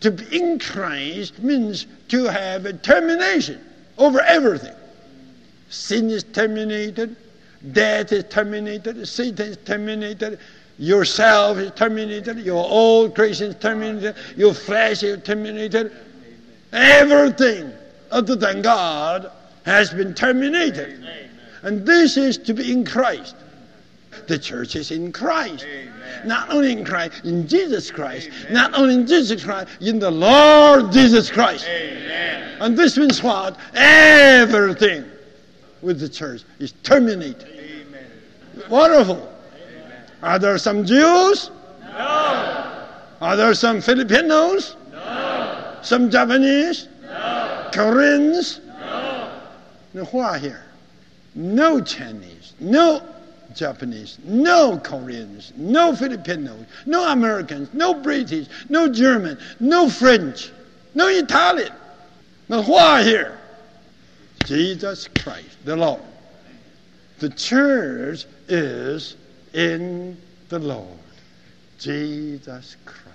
To 0.00 0.10
be 0.10 0.36
in 0.36 0.58
Christ 0.58 1.38
means 1.40 1.86
to 2.12 2.24
have 2.24 2.66
a 2.66 2.74
termination 2.74 3.58
over 3.96 4.20
everything. 4.20 4.74
Sin 5.70 6.10
is 6.10 6.22
terminated, 6.24 7.16
death 7.72 8.12
is 8.12 8.24
terminated, 8.24 9.08
Satan 9.08 9.46
is 9.46 9.56
terminated, 9.64 10.38
yourself 10.78 11.56
is 11.56 11.70
terminated, 11.70 12.36
your 12.40 12.62
old 12.68 13.14
creation 13.14 13.46
is 13.46 13.54
terminated, 13.54 14.14
your 14.36 14.52
flesh 14.52 15.02
is 15.02 15.22
terminated. 15.22 15.90
Everything 16.74 17.72
other 18.10 18.36
than 18.36 18.60
God 18.60 19.30
has 19.64 19.88
been 19.88 20.12
terminated. 20.12 21.02
And 21.62 21.86
this 21.86 22.18
is 22.18 22.36
to 22.36 22.52
be 22.52 22.70
in 22.70 22.84
Christ. 22.84 23.36
The 24.26 24.38
church 24.38 24.76
is 24.76 24.90
in 24.90 25.12
Christ. 25.12 25.64
Not 26.24 26.50
only 26.50 26.72
in 26.72 26.84
Christ, 26.84 27.24
in 27.24 27.46
Jesus 27.46 27.90
Christ. 27.90 28.30
Not 28.50 28.74
only 28.74 28.94
in 28.94 29.06
Jesus 29.06 29.44
Christ, 29.44 29.68
in 29.80 29.98
the 29.98 30.10
Lord 30.10 30.92
Jesus 30.92 31.30
Christ. 31.30 31.66
And 31.68 32.76
this 32.76 32.96
means 32.96 33.22
what? 33.22 33.56
Everything 33.74 35.04
with 35.82 36.00
the 36.00 36.08
church 36.08 36.42
is 36.58 36.72
terminated. 36.82 37.48
Wonderful. 38.68 39.28
Are 40.22 40.38
there 40.38 40.58
some 40.58 40.84
Jews? 40.84 41.50
No. 41.82 42.86
Are 43.20 43.36
there 43.36 43.54
some 43.54 43.80
Filipinos? 43.80 44.76
No. 44.90 45.78
Some 45.82 46.10
Japanese? 46.10 46.88
No. 47.02 47.70
Koreans? 47.72 48.60
No. 48.78 49.40
Now, 49.94 50.04
who 50.04 50.18
are 50.20 50.38
here? 50.38 50.64
No 51.34 51.80
Chinese, 51.80 52.52
no 52.60 53.02
Japanese, 53.54 54.18
no 54.24 54.78
Koreans, 54.78 55.52
no 55.56 55.94
Filipinos, 55.94 56.66
no 56.86 57.10
Americans, 57.10 57.68
no 57.72 57.94
British, 57.94 58.48
no 58.68 58.88
German, 58.88 59.38
no 59.60 59.88
French, 59.88 60.50
no 60.94 61.08
Italian. 61.08 61.72
Now, 62.48 62.62
why 62.62 63.02
here? 63.02 63.38
Jesus 64.44 65.08
Christ, 65.08 65.64
the 65.64 65.76
Lord. 65.76 66.02
The 67.18 67.30
church 67.30 68.26
is 68.48 69.16
in 69.54 70.16
the 70.48 70.58
Lord, 70.58 70.98
Jesus 71.78 72.76
Christ. 72.84 73.12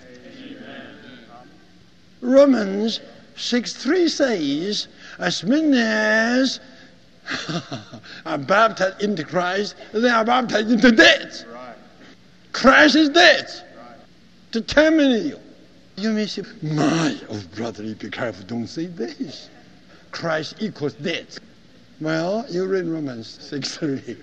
Romans 2.21 2.99
6 3.35 3.73
3 3.73 4.07
says, 4.07 4.87
As 5.19 5.43
many 5.43 5.77
as 5.77 6.59
are 8.25 8.37
baptized 8.37 9.01
into 9.01 9.23
Christ, 9.23 9.75
they 9.93 10.09
are 10.09 10.25
baptized 10.25 10.71
into 10.71 10.91
death. 10.91 11.43
Christ 12.51 12.95
is 12.95 13.09
death 13.09 13.63
to 14.51 14.61
terminate 14.61 15.25
you. 15.25 15.39
You 15.97 16.11
may 16.11 16.27
say, 16.27 16.43
My, 16.61 17.17
oh 17.29 17.41
brother, 17.55 17.83
be 17.95 18.09
careful, 18.09 18.45
don't 18.45 18.67
say 18.67 18.85
this. 18.85 19.49
Christ 20.11 20.55
equals 20.59 20.93
death. 20.93 21.39
Well, 21.99 22.45
you 22.49 22.65
read 22.65 22.85
Romans 22.85 23.27
6 23.27 23.77
3. 23.79 24.17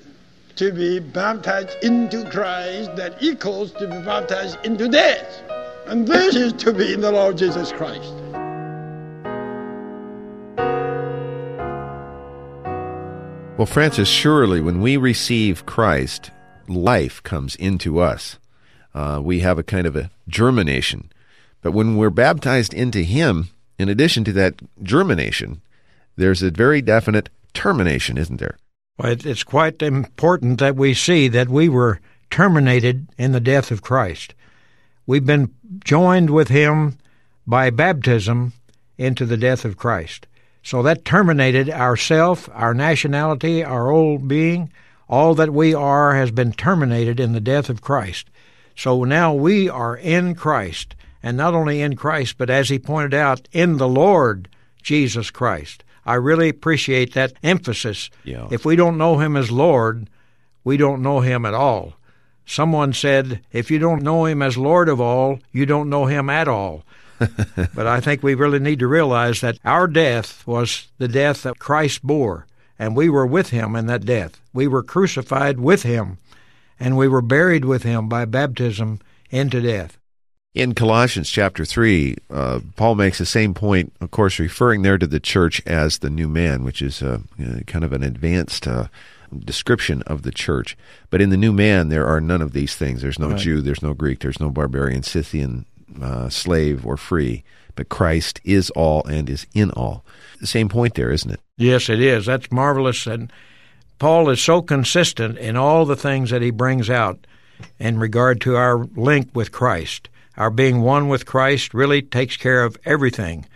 To 0.56 0.72
be 0.72 1.00
baptized 1.00 1.76
into 1.82 2.28
Christ, 2.30 2.94
that 2.94 3.20
equals 3.20 3.72
to 3.72 3.88
be 3.88 3.98
baptized 4.04 4.58
into 4.64 4.88
death. 4.88 5.42
And 5.86 6.06
this 6.06 6.36
is 6.36 6.52
to 6.54 6.72
be 6.72 6.94
in 6.94 7.00
the 7.00 7.10
Lord 7.10 7.36
Jesus 7.36 7.72
Christ. 7.72 8.12
Well, 13.64 13.72
Francis, 13.72 14.10
surely 14.10 14.60
when 14.60 14.82
we 14.82 14.98
receive 14.98 15.64
Christ, 15.64 16.30
life 16.68 17.22
comes 17.22 17.56
into 17.56 17.98
us. 17.98 18.38
Uh, 18.92 19.22
we 19.24 19.40
have 19.40 19.58
a 19.58 19.62
kind 19.62 19.86
of 19.86 19.96
a 19.96 20.10
germination. 20.28 21.10
But 21.62 21.72
when 21.72 21.96
we're 21.96 22.10
baptized 22.10 22.74
into 22.74 22.98
Him, 22.98 23.48
in 23.78 23.88
addition 23.88 24.22
to 24.24 24.34
that 24.34 24.60
germination, 24.82 25.62
there's 26.16 26.42
a 26.42 26.50
very 26.50 26.82
definite 26.82 27.30
termination, 27.54 28.18
isn't 28.18 28.36
there? 28.36 28.58
Well, 28.98 29.16
it's 29.18 29.44
quite 29.44 29.80
important 29.80 30.60
that 30.60 30.76
we 30.76 30.92
see 30.92 31.28
that 31.28 31.48
we 31.48 31.70
were 31.70 32.00
terminated 32.28 33.06
in 33.16 33.32
the 33.32 33.40
death 33.40 33.70
of 33.70 33.80
Christ. 33.80 34.34
We've 35.06 35.24
been 35.24 35.54
joined 35.82 36.28
with 36.28 36.48
Him 36.48 36.98
by 37.46 37.70
baptism 37.70 38.52
into 38.98 39.24
the 39.24 39.38
death 39.38 39.64
of 39.64 39.78
Christ. 39.78 40.26
So 40.64 40.82
that 40.82 41.04
terminated 41.04 41.68
our 41.68 41.94
self, 41.96 42.48
our 42.54 42.72
nationality, 42.72 43.62
our 43.62 43.90
old 43.90 44.26
being, 44.26 44.72
all 45.08 45.34
that 45.34 45.52
we 45.52 45.74
are 45.74 46.14
has 46.14 46.30
been 46.30 46.52
terminated 46.52 47.20
in 47.20 47.32
the 47.32 47.40
death 47.40 47.68
of 47.68 47.82
Christ. 47.82 48.30
So 48.74 49.04
now 49.04 49.34
we 49.34 49.68
are 49.68 49.94
in 49.94 50.34
Christ, 50.34 50.96
and 51.22 51.36
not 51.36 51.52
only 51.54 51.82
in 51.82 51.96
Christ, 51.96 52.36
but 52.38 52.48
as 52.48 52.70
he 52.70 52.78
pointed 52.78 53.12
out, 53.12 53.46
in 53.52 53.76
the 53.76 53.86
Lord 53.86 54.48
Jesus 54.82 55.30
Christ. 55.30 55.84
I 56.06 56.14
really 56.14 56.48
appreciate 56.48 57.12
that 57.12 57.34
emphasis. 57.42 58.08
Yeah. 58.24 58.48
If 58.50 58.64
we 58.64 58.74
don't 58.74 58.98
know 58.98 59.18
him 59.18 59.36
as 59.36 59.50
Lord, 59.50 60.08
we 60.64 60.78
don't 60.78 61.02
know 61.02 61.20
him 61.20 61.44
at 61.44 61.54
all. 61.54 61.92
Someone 62.46 62.94
said, 62.94 63.40
if 63.52 63.70
you 63.70 63.78
don't 63.78 64.02
know 64.02 64.24
him 64.24 64.40
as 64.40 64.56
Lord 64.56 64.88
of 64.88 65.00
all, 65.00 65.40
you 65.52 65.66
don't 65.66 65.90
know 65.90 66.06
him 66.06 66.28
at 66.30 66.48
all. 66.48 66.84
but 67.74 67.86
I 67.86 68.00
think 68.00 68.22
we 68.22 68.34
really 68.34 68.58
need 68.58 68.78
to 68.80 68.86
realize 68.86 69.40
that 69.40 69.58
our 69.64 69.86
death 69.86 70.46
was 70.46 70.88
the 70.98 71.08
death 71.08 71.42
that 71.42 71.58
Christ 71.58 72.02
bore, 72.02 72.46
and 72.78 72.96
we 72.96 73.08
were 73.08 73.26
with 73.26 73.50
him 73.50 73.76
in 73.76 73.86
that 73.86 74.04
death. 74.04 74.40
We 74.52 74.66
were 74.66 74.82
crucified 74.82 75.60
with 75.60 75.82
him, 75.82 76.18
and 76.78 76.96
we 76.96 77.08
were 77.08 77.22
buried 77.22 77.64
with 77.64 77.82
him 77.82 78.08
by 78.08 78.24
baptism 78.24 79.00
into 79.30 79.60
death. 79.60 79.98
In 80.54 80.72
Colossians 80.72 81.28
chapter 81.28 81.64
3, 81.64 82.16
uh, 82.30 82.60
Paul 82.76 82.94
makes 82.94 83.18
the 83.18 83.26
same 83.26 83.54
point, 83.54 83.92
of 84.00 84.12
course, 84.12 84.38
referring 84.38 84.82
there 84.82 84.98
to 84.98 85.06
the 85.06 85.18
church 85.18 85.60
as 85.66 85.98
the 85.98 86.10
new 86.10 86.28
man, 86.28 86.62
which 86.62 86.80
is 86.80 87.02
uh, 87.02 87.18
kind 87.66 87.84
of 87.84 87.92
an 87.92 88.04
advanced 88.04 88.68
uh, 88.68 88.86
description 89.36 90.02
of 90.02 90.22
the 90.22 90.30
church. 90.30 90.76
But 91.10 91.20
in 91.20 91.30
the 91.30 91.36
new 91.36 91.52
man, 91.52 91.88
there 91.88 92.06
are 92.06 92.20
none 92.20 92.40
of 92.40 92.52
these 92.52 92.76
things. 92.76 93.02
There's 93.02 93.18
no 93.18 93.30
Right. 93.30 93.38
Jew, 93.38 93.62
there's 93.62 93.82
no 93.82 93.94
Greek, 93.94 94.20
there's 94.20 94.38
no 94.38 94.48
barbarian, 94.48 95.02
Scythian, 95.02 95.64
uh, 96.00 96.28
slave 96.28 96.86
or 96.86 96.96
free, 96.96 97.44
but 97.74 97.88
Christ 97.88 98.40
is 98.44 98.70
all 98.70 99.04
and 99.04 99.28
is 99.28 99.46
in 99.54 99.70
all. 99.72 100.04
The 100.40 100.46
same 100.46 100.68
point 100.68 100.94
there, 100.94 101.10
isn't 101.10 101.30
it? 101.30 101.40
Yes, 101.56 101.88
it 101.88 102.00
is. 102.00 102.26
That's 102.26 102.50
marvelous. 102.50 103.06
And 103.06 103.32
Paul 103.98 104.28
is 104.30 104.40
so 104.40 104.62
consistent 104.62 105.38
in 105.38 105.56
all 105.56 105.84
the 105.84 105.96
things 105.96 106.30
that 106.30 106.42
he 106.42 106.50
brings 106.50 106.90
out 106.90 107.26
in 107.78 107.98
regard 107.98 108.40
to 108.42 108.56
our 108.56 108.78
link 108.96 109.30
with 109.34 109.52
Christ. 109.52 110.08
Our 110.36 110.50
being 110.50 110.80
one 110.80 111.08
with 111.08 111.26
Christ 111.26 111.74
really 111.74 112.02
takes 112.02 112.36
care 112.36 112.64
of 112.64 112.76
everything. 112.84 113.46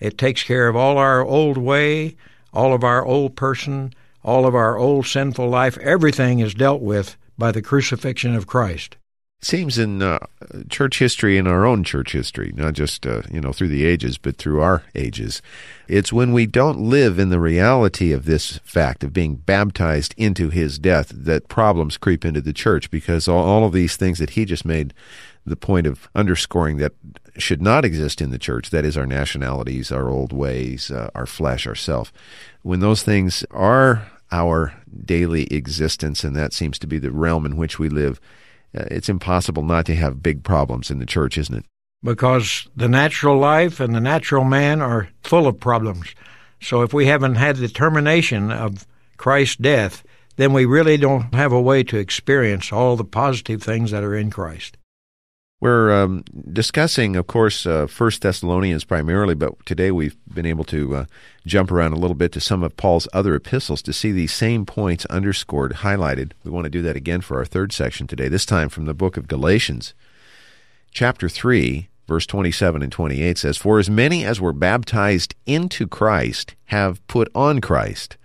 It 0.00 0.16
takes 0.16 0.42
care 0.42 0.66
of 0.68 0.76
all 0.76 0.98
our 0.98 1.22
old 1.22 1.58
way, 1.58 2.16
all 2.52 2.74
of 2.74 2.82
our 2.82 3.04
old 3.04 3.36
person, 3.36 3.92
all 4.24 4.46
of 4.46 4.54
our 4.54 4.76
old 4.78 5.06
sinful 5.06 5.48
life. 5.48 5.76
Everything 5.78 6.38
is 6.38 6.54
dealt 6.54 6.80
with 6.80 7.16
by 7.36 7.52
the 7.52 7.62
crucifixion 7.62 8.34
of 8.34 8.46
Christ. 8.46 8.96
Seems 9.44 9.76
in 9.76 10.02
uh, 10.02 10.20
church 10.70 11.00
history, 11.00 11.36
in 11.36 11.48
our 11.48 11.66
own 11.66 11.82
church 11.82 12.12
history, 12.12 12.52
not 12.54 12.74
just 12.74 13.04
uh, 13.04 13.22
you 13.28 13.40
know 13.40 13.52
through 13.52 13.68
the 13.68 13.84
ages, 13.84 14.16
but 14.16 14.36
through 14.36 14.60
our 14.60 14.84
ages, 14.94 15.42
it's 15.88 16.12
when 16.12 16.32
we 16.32 16.46
don't 16.46 16.78
live 16.78 17.18
in 17.18 17.30
the 17.30 17.40
reality 17.40 18.12
of 18.12 18.24
this 18.24 18.58
fact 18.58 19.02
of 19.02 19.12
being 19.12 19.34
baptized 19.34 20.14
into 20.16 20.48
His 20.48 20.78
death 20.78 21.10
that 21.12 21.48
problems 21.48 21.98
creep 21.98 22.24
into 22.24 22.40
the 22.40 22.52
church. 22.52 22.88
Because 22.88 23.26
all, 23.26 23.44
all 23.44 23.64
of 23.64 23.72
these 23.72 23.96
things 23.96 24.20
that 24.20 24.30
he 24.30 24.44
just 24.44 24.64
made 24.64 24.94
the 25.44 25.56
point 25.56 25.88
of 25.88 26.08
underscoring 26.14 26.76
that 26.76 26.92
should 27.36 27.60
not 27.60 27.84
exist 27.84 28.20
in 28.20 28.30
the 28.30 28.38
church 28.38 28.70
that 28.70 28.84
is 28.84 28.96
our 28.96 29.06
nationalities 29.06 29.90
our 29.90 30.08
old 30.08 30.32
ways 30.32 30.90
uh, 30.90 31.10
our 31.14 31.26
flesh 31.26 31.66
ourself 31.66 32.12
when 32.62 32.78
those 32.78 33.02
things 33.02 33.44
are 33.50 34.06
our 34.30 34.74
daily 35.04 35.44
existence 35.52 36.22
and 36.22 36.36
that 36.36 36.52
seems 36.52 36.78
to 36.78 36.86
be 36.86 36.98
the 36.98 37.10
realm 37.10 37.44
in 37.44 37.56
which 37.56 37.78
we 37.78 37.88
live 37.88 38.20
Uh, 38.76 38.84
it's 38.90 39.08
impossible 39.08 39.62
not 39.62 39.86
to 39.86 39.94
have 39.94 40.22
big 40.22 40.42
problems 40.42 40.90
in 40.90 40.98
the 40.98 41.06
church 41.06 41.38
isn't 41.38 41.56
it? 41.56 41.64
Because 42.02 42.66
the 42.74 42.88
natural 42.88 43.38
life 43.38 43.78
and 43.78 43.94
the 43.94 44.00
natural 44.00 44.44
man 44.44 44.80
are 44.80 45.08
full 45.22 45.46
of 45.46 45.60
problems. 45.60 46.14
So 46.60 46.82
if 46.82 46.92
we 46.92 47.06
haven't 47.06 47.36
had 47.36 47.56
the 47.56 47.68
termination 47.68 48.50
of 48.50 48.86
christ's 49.16 49.56
death 49.56 50.02
then 50.36 50.52
we 50.52 50.64
really 50.64 50.96
don't 50.96 51.34
have 51.34 51.52
a 51.52 51.60
way 51.60 51.84
to 51.84 51.98
experience 51.98 52.72
all 52.72 52.96
the 52.96 53.04
positive 53.04 53.62
things 53.62 53.90
that 53.90 54.02
are 54.02 54.16
in 54.16 54.30
christ 54.30 54.76
we're 55.62 55.92
um, 55.92 56.24
discussing, 56.52 57.14
of 57.14 57.28
course, 57.28 57.66
uh, 57.66 57.86
First 57.86 58.22
Thessalonians 58.22 58.82
primarily, 58.82 59.36
but 59.36 59.64
today 59.64 59.92
we've 59.92 60.16
been 60.26 60.44
able 60.44 60.64
to 60.64 60.96
uh, 60.96 61.04
jump 61.46 61.70
around 61.70 61.92
a 61.92 62.00
little 62.00 62.16
bit 62.16 62.32
to 62.32 62.40
some 62.40 62.64
of 62.64 62.76
Paul's 62.76 63.06
other 63.12 63.36
epistles 63.36 63.80
to 63.82 63.92
see 63.92 64.10
these 64.10 64.32
same 64.32 64.66
points 64.66 65.06
underscored, 65.06 65.74
highlighted. 65.74 66.32
We 66.42 66.50
want 66.50 66.64
to 66.64 66.70
do 66.70 66.82
that 66.82 66.96
again 66.96 67.20
for 67.20 67.38
our 67.38 67.44
third 67.44 67.72
section 67.72 68.08
today, 68.08 68.26
this 68.26 68.44
time 68.44 68.70
from 68.70 68.86
the 68.86 68.92
book 68.92 69.16
of 69.16 69.28
Galatians. 69.28 69.94
Chapter 70.90 71.28
3, 71.28 71.88
verse 72.08 72.26
27 72.26 72.82
and 72.82 72.90
28 72.90 73.38
says, 73.38 73.56
For 73.56 73.78
as 73.78 73.88
many 73.88 74.24
as 74.24 74.40
were 74.40 74.52
baptized 74.52 75.36
into 75.46 75.86
Christ 75.86 76.56
have 76.66 77.06
put 77.06 77.30
on 77.36 77.60
Christ. 77.60 78.16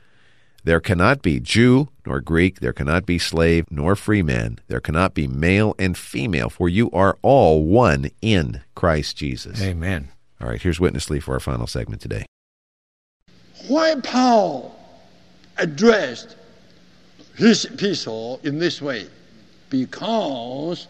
There 0.67 0.81
cannot 0.81 1.21
be 1.21 1.39
Jew 1.39 1.87
nor 2.05 2.19
Greek, 2.19 2.59
there 2.59 2.73
cannot 2.73 3.05
be 3.05 3.17
slave 3.17 3.63
nor 3.71 3.95
free 3.95 4.21
man, 4.21 4.59
there 4.67 4.81
cannot 4.81 5.13
be 5.13 5.25
male 5.25 5.73
and 5.79 5.97
female, 5.97 6.49
for 6.49 6.67
you 6.67 6.91
are 6.91 7.17
all 7.21 7.63
one 7.63 8.11
in 8.21 8.59
Christ 8.75 9.15
Jesus. 9.15 9.61
Amen. 9.61 10.09
All 10.41 10.49
right, 10.49 10.61
here's 10.61 10.77
Witness 10.77 11.09
Lee 11.09 11.21
for 11.21 11.35
our 11.35 11.39
final 11.39 11.67
segment 11.67 12.01
today. 12.01 12.25
Why 13.69 13.95
Paul 14.03 14.77
addressed 15.55 16.35
his 17.37 17.63
epistle 17.63 18.41
in 18.43 18.59
this 18.59 18.81
way? 18.81 19.07
Because 19.69 20.89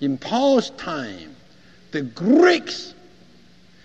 in 0.00 0.18
Paul's 0.18 0.70
time, 0.70 1.34
the 1.90 2.02
Greeks 2.02 2.94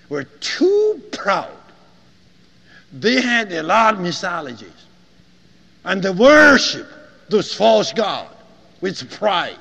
were 0.08 0.26
too 0.26 1.02
proud. 1.12 1.58
They 2.94 3.20
had 3.22 3.52
a 3.52 3.64
lot 3.64 3.96
of 3.96 4.02
mythologies 4.02 4.81
and 5.84 6.02
they 6.02 6.10
worship 6.10 6.88
this 7.30 7.54
false 7.54 7.94
God 7.94 8.28
with 8.82 9.10
pride. 9.18 9.58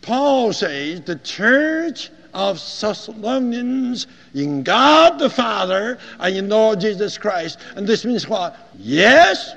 Paul 0.00 0.52
says 0.52 1.02
the 1.02 1.16
church 1.16 2.10
of 2.34 2.56
Thessalonians 2.56 4.06
in 4.34 4.62
God 4.62 5.18
the 5.18 5.30
Father 5.30 5.98
and 6.18 6.36
in 6.36 6.48
Lord 6.48 6.80
Jesus 6.80 7.18
Christ. 7.18 7.58
And 7.76 7.86
this 7.86 8.04
means 8.04 8.26
what? 8.28 8.56
Yes, 8.78 9.54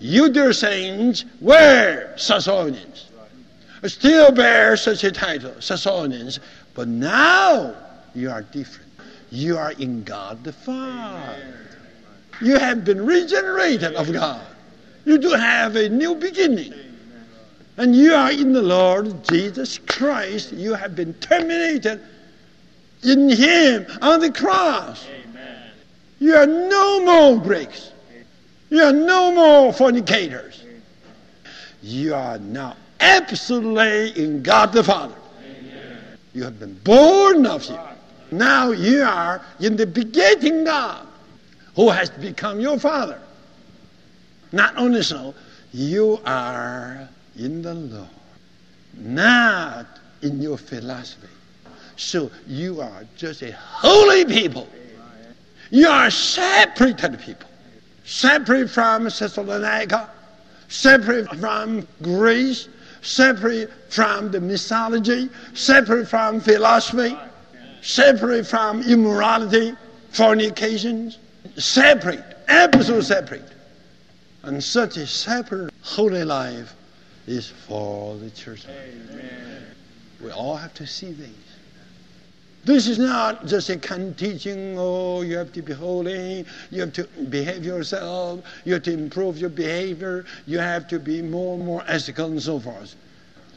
you 0.00 0.30
dear 0.30 0.52
saints 0.52 1.24
were 1.40 2.14
Thessalonians. 2.16 3.06
Still 3.84 4.32
bear 4.32 4.76
such 4.76 5.04
a 5.04 5.12
title, 5.12 5.52
Thessalonians. 5.54 6.40
But 6.74 6.88
now 6.88 7.74
you 8.14 8.30
are 8.30 8.42
different. 8.42 8.90
You 9.30 9.58
are 9.58 9.72
in 9.72 10.02
God 10.02 10.42
the 10.42 10.52
Father. 10.52 11.68
You 12.40 12.58
have 12.58 12.84
been 12.84 13.04
regenerated 13.04 13.94
of 13.94 14.12
God. 14.12 14.44
You 15.04 15.18
do 15.18 15.30
have 15.30 15.76
a 15.76 15.88
new 15.88 16.14
beginning. 16.14 16.72
And 17.76 17.94
you 17.94 18.12
are 18.12 18.30
in 18.30 18.52
the 18.52 18.62
Lord 18.62 19.24
Jesus 19.24 19.78
Christ. 19.78 20.52
You 20.52 20.74
have 20.74 20.94
been 20.94 21.14
terminated 21.14 22.00
in 23.02 23.28
Him 23.28 23.86
on 24.02 24.20
the 24.20 24.32
cross. 24.32 25.06
Amen. 25.08 25.70
You 26.18 26.34
are 26.36 26.46
no 26.46 27.04
more 27.04 27.40
Greeks. 27.40 27.92
You 28.70 28.82
are 28.82 28.92
no 28.92 29.32
more 29.32 29.72
fornicators. 29.72 30.64
You 31.82 32.14
are 32.14 32.38
now 32.38 32.76
absolutely 33.00 34.22
in 34.22 34.42
God 34.42 34.72
the 34.72 34.84
Father. 34.84 35.14
Amen. 35.44 35.98
You 36.34 36.44
have 36.44 36.58
been 36.58 36.74
born 36.84 37.46
of 37.46 37.64
Him. 37.64 37.80
Now 38.30 38.72
you 38.72 39.02
are 39.02 39.40
in 39.60 39.76
the 39.76 39.86
begetting 39.86 40.64
God 40.64 41.07
who 41.78 41.88
has 41.90 42.10
become 42.10 42.58
your 42.58 42.76
Father. 42.76 43.20
Not 44.50 44.76
only 44.76 45.00
so, 45.00 45.32
you 45.72 46.18
are 46.26 47.08
in 47.38 47.62
the 47.62 47.72
Lord, 47.72 48.08
not 48.96 49.86
in 50.22 50.42
your 50.42 50.58
philosophy. 50.58 51.28
So 51.94 52.32
you 52.48 52.80
are 52.80 53.04
just 53.16 53.42
a 53.42 53.52
holy 53.52 54.24
people. 54.24 54.66
You 55.70 55.86
are 55.86 56.10
separated 56.10 57.20
people. 57.20 57.48
Separate 58.04 58.68
from 58.70 59.04
Thessalonica, 59.04 60.10
separate 60.66 61.28
from 61.36 61.86
Greece, 62.02 62.68
separate 63.02 63.70
from 63.88 64.32
the 64.32 64.40
mythology, 64.40 65.30
separate 65.54 66.08
from 66.08 66.40
philosophy, 66.40 67.16
separate 67.82 68.48
from 68.48 68.82
immorality, 68.82 69.74
fornications, 70.10 71.18
separate, 71.58 72.24
absolutely 72.48 73.04
separate. 73.04 73.52
And 74.42 74.62
such 74.62 74.96
a 74.96 75.06
separate 75.06 75.72
holy 75.82 76.24
life 76.24 76.74
is 77.26 77.48
for 77.48 78.16
the 78.16 78.30
church. 78.30 78.66
Amen. 78.66 79.66
We 80.22 80.30
all 80.30 80.56
have 80.56 80.74
to 80.74 80.86
see 80.86 81.12
these. 81.12 81.34
This 82.64 82.86
is 82.86 82.98
not 82.98 83.46
just 83.46 83.70
a 83.70 83.78
kind 83.78 84.08
of 84.08 84.16
teaching, 84.16 84.76
oh, 84.78 85.22
you 85.22 85.36
have 85.36 85.52
to 85.52 85.62
be 85.62 85.72
holy, 85.72 86.44
you 86.70 86.80
have 86.80 86.92
to 86.94 87.04
behave 87.30 87.64
yourself, 87.64 88.44
you 88.64 88.74
have 88.74 88.82
to 88.82 88.92
improve 88.92 89.38
your 89.38 89.50
behavior, 89.50 90.26
you 90.46 90.58
have 90.58 90.86
to 90.88 90.98
be 90.98 91.22
more 91.22 91.54
and 91.54 91.64
more 91.64 91.84
ethical 91.86 92.26
and 92.26 92.42
so 92.42 92.58
forth. 92.58 92.94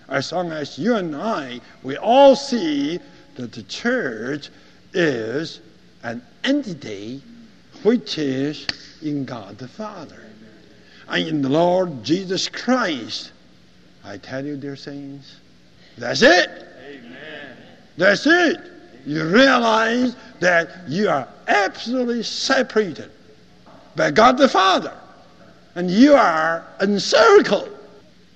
As 0.08 0.32
long 0.32 0.52
as 0.52 0.78
you 0.78 0.96
and 0.96 1.16
I, 1.16 1.62
we 1.84 1.98
all 1.98 2.36
see 2.36 3.00
that 3.36 3.52
the 3.52 3.64
church 3.64 4.50
is 4.94 5.62
an 6.04 6.22
entity 6.44 7.22
which 7.84 8.18
is 8.18 8.68
in 9.02 9.26
God 9.26 9.58
the 9.58 9.68
Father 9.68 10.22
and 11.08 11.28
in 11.28 11.42
the 11.42 11.50
Lord 11.50 12.04
Jesus 12.04 12.48
Christ. 12.48 13.32
I 14.04 14.18
tell 14.18 14.46
you, 14.46 14.56
dear 14.56 14.76
saints, 14.76 15.36
that's 15.98 16.22
it. 16.22 16.50
Amen. 16.88 17.58
That's 17.98 18.26
it. 18.26 18.60
You 19.06 19.28
realize 19.28 20.16
that 20.40 20.70
you 20.88 21.10
are 21.10 21.28
absolutely 21.48 22.24
separated 22.24 23.12
by 23.96 24.12
God 24.12 24.38
the 24.38 24.50
Father. 24.50 24.94
And 25.76 25.90
you 25.90 26.14
are 26.14 26.66
encircled, 26.82 27.70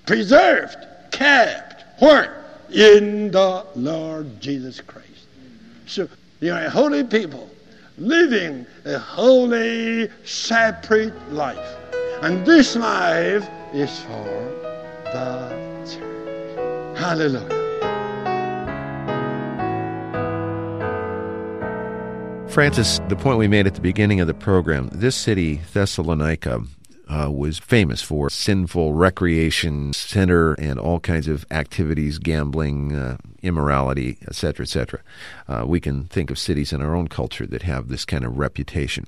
preserved, 0.05 0.77
kept. 1.11 2.01
Where? 2.01 2.43
In 2.71 3.31
the 3.31 3.65
Lord 3.75 4.39
Jesus 4.41 4.81
Christ. 4.81 5.05
So 5.87 6.07
you 6.39 6.53
are 6.53 6.65
a 6.65 6.69
holy 6.69 7.03
people 7.03 7.49
living 7.97 8.65
a 8.85 8.99
holy, 8.99 10.09
separate 10.23 11.13
life. 11.31 11.77
And 12.21 12.45
this 12.45 12.75
life 12.75 13.47
is 13.73 13.99
for 14.01 14.23
the 15.05 15.49
church. 15.85 16.97
Hallelujah. 16.97 17.63
Francis, 22.49 23.01
the 23.09 23.17
point 23.17 23.37
we 23.37 23.49
made 23.49 23.67
at 23.67 23.75
the 23.75 23.81
beginning 23.81 24.21
of 24.21 24.27
the 24.27 24.33
program, 24.33 24.89
this 24.93 25.15
city, 25.15 25.59
Thessalonica, 25.73 26.63
uh, 27.07 27.29
was 27.31 27.59
famous 27.59 28.01
for 28.01 28.29
sinful 28.29 28.93
recreation 28.93 29.93
center 29.93 30.53
and 30.53 30.79
all 30.79 30.99
kinds 30.99 31.27
of 31.27 31.45
activities, 31.51 32.17
gambling, 32.17 32.95
uh, 32.95 33.17
immorality, 33.41 34.17
etc., 34.27 34.63
etc. 34.63 35.01
Uh, 35.47 35.63
we 35.67 35.79
can 35.79 36.05
think 36.05 36.31
of 36.31 36.39
cities 36.39 36.73
in 36.73 36.81
our 36.81 36.95
own 36.95 37.07
culture 37.07 37.45
that 37.45 37.61
have 37.61 37.87
this 37.87 38.05
kind 38.05 38.25
of 38.25 38.37
reputation. 38.37 39.05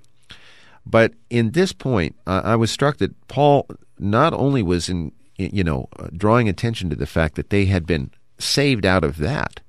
But 0.86 1.14
in 1.30 1.52
this 1.52 1.74
point, 1.74 2.16
I 2.26 2.56
was 2.56 2.72
struck 2.72 2.98
that 2.98 3.28
Paul 3.28 3.68
not 4.00 4.34
only 4.34 4.64
was 4.64 4.88
in, 4.88 5.12
you 5.36 5.64
know, 5.64 5.90
drawing 6.16 6.48
attention 6.48 6.90
to 6.90 6.96
the 6.96 7.06
fact 7.06 7.36
that 7.36 7.50
they 7.50 7.66
had 7.66 7.86
been 7.86 8.12
saved 8.40 8.86
out 8.86 9.04
of 9.04 9.18
that, 9.18 9.60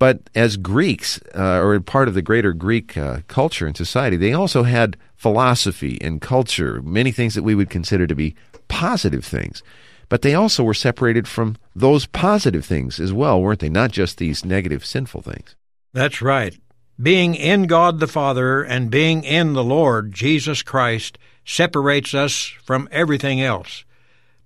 but 0.00 0.30
as 0.34 0.56
Greeks, 0.56 1.20
uh, 1.36 1.60
or 1.60 1.78
part 1.78 2.08
of 2.08 2.14
the 2.14 2.22
greater 2.22 2.54
Greek 2.54 2.96
uh, 2.96 3.18
culture 3.28 3.66
and 3.66 3.76
society, 3.76 4.16
they 4.16 4.32
also 4.32 4.62
had 4.62 4.96
philosophy 5.14 5.98
and 6.00 6.22
culture, 6.22 6.80
many 6.80 7.12
things 7.12 7.34
that 7.34 7.42
we 7.42 7.54
would 7.54 7.68
consider 7.68 8.06
to 8.06 8.14
be 8.14 8.34
positive 8.66 9.26
things. 9.26 9.62
But 10.08 10.22
they 10.22 10.34
also 10.34 10.64
were 10.64 10.72
separated 10.72 11.28
from 11.28 11.58
those 11.76 12.06
positive 12.06 12.64
things 12.64 12.98
as 12.98 13.12
well, 13.12 13.42
weren't 13.42 13.60
they? 13.60 13.68
Not 13.68 13.92
just 13.92 14.16
these 14.16 14.42
negative, 14.42 14.86
sinful 14.86 15.20
things. 15.20 15.54
That's 15.92 16.22
right. 16.22 16.58
Being 17.00 17.34
in 17.34 17.64
God 17.64 18.00
the 18.00 18.06
Father 18.06 18.62
and 18.62 18.90
being 18.90 19.22
in 19.22 19.52
the 19.52 19.64
Lord 19.64 20.14
Jesus 20.14 20.62
Christ 20.62 21.18
separates 21.44 22.14
us 22.14 22.46
from 22.64 22.88
everything 22.90 23.42
else 23.42 23.84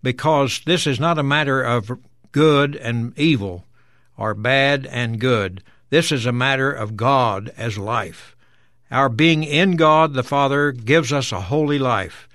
because 0.03 0.63
this 0.67 0.85
is 0.85 0.99
not 0.99 1.17
a 1.17 1.23
matter 1.23 1.63
of 1.63 1.97
good 2.33 2.75
and 2.75 3.17
evil 3.17 3.65
or 4.17 4.35
bad 4.35 4.87
and 4.87 5.21
good. 5.21 5.63
This 5.91 6.11
is 6.11 6.27
a 6.27 6.33
matter 6.33 6.73
of 6.73 6.97
God 6.97 7.53
as 7.57 7.79
life. 7.79 8.35
Our 8.91 9.09
being 9.09 9.45
in 9.45 9.77
God 9.77 10.15
the 10.15 10.23
Father 10.23 10.73
gives 10.73 11.13
us 11.13 11.33
a 11.33 11.41
holy 11.41 11.79
life. 11.79 12.29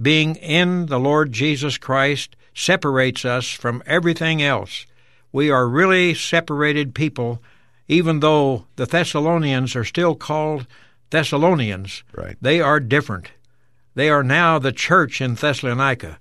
Being 0.00 0.36
in 0.36 0.86
the 0.86 1.00
Lord 1.00 1.32
Jesus 1.32 1.76
Christ 1.76 2.36
separates 2.54 3.24
us 3.24 3.50
from 3.50 3.82
everything 3.86 4.42
else. 4.42 4.86
We 5.32 5.50
are 5.50 5.68
really 5.68 6.14
separated 6.14 6.94
people, 6.94 7.42
even 7.88 8.20
though 8.20 8.66
the 8.76 8.86
Thessalonians 8.86 9.76
are 9.76 9.84
still 9.84 10.14
called 10.14 10.66
Thessalonians. 11.10 12.04
Right. 12.14 12.36
They 12.40 12.60
are 12.60 12.80
different. 12.80 13.30
They 13.94 14.08
are 14.08 14.22
now 14.22 14.58
the 14.58 14.72
church 14.72 15.20
in 15.20 15.34
Thessalonica. 15.34 16.18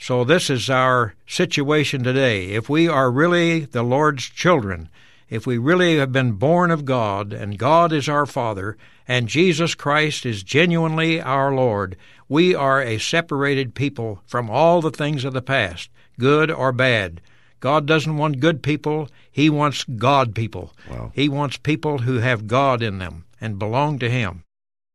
So, 0.00 0.22
this 0.22 0.48
is 0.48 0.70
our 0.70 1.14
situation 1.26 2.04
today. 2.04 2.50
If 2.50 2.68
we 2.68 2.86
are 2.86 3.10
really 3.10 3.64
the 3.64 3.82
Lord's 3.82 4.28
children, 4.28 4.88
if 5.28 5.44
we 5.44 5.58
really 5.58 5.98
have 5.98 6.12
been 6.12 6.32
born 6.32 6.70
of 6.70 6.84
God, 6.84 7.32
and 7.32 7.58
God 7.58 7.92
is 7.92 8.08
our 8.08 8.24
Father, 8.24 8.76
and 9.08 9.28
Jesus 9.28 9.74
Christ 9.74 10.24
is 10.24 10.44
genuinely 10.44 11.20
our 11.20 11.52
Lord, 11.52 11.96
we 12.28 12.54
are 12.54 12.80
a 12.80 12.98
separated 12.98 13.74
people 13.74 14.22
from 14.24 14.48
all 14.48 14.80
the 14.80 14.92
things 14.92 15.24
of 15.24 15.32
the 15.32 15.42
past, 15.42 15.90
good 16.18 16.48
or 16.48 16.70
bad. 16.72 17.20
God 17.58 17.84
doesn't 17.84 18.16
want 18.16 18.40
good 18.40 18.62
people, 18.62 19.08
He 19.32 19.50
wants 19.50 19.82
God 19.82 20.32
people. 20.32 20.72
Wow. 20.88 21.10
He 21.12 21.28
wants 21.28 21.56
people 21.56 21.98
who 21.98 22.18
have 22.18 22.46
God 22.46 22.82
in 22.82 22.98
them 22.98 23.24
and 23.40 23.58
belong 23.58 23.98
to 23.98 24.08
Him. 24.08 24.44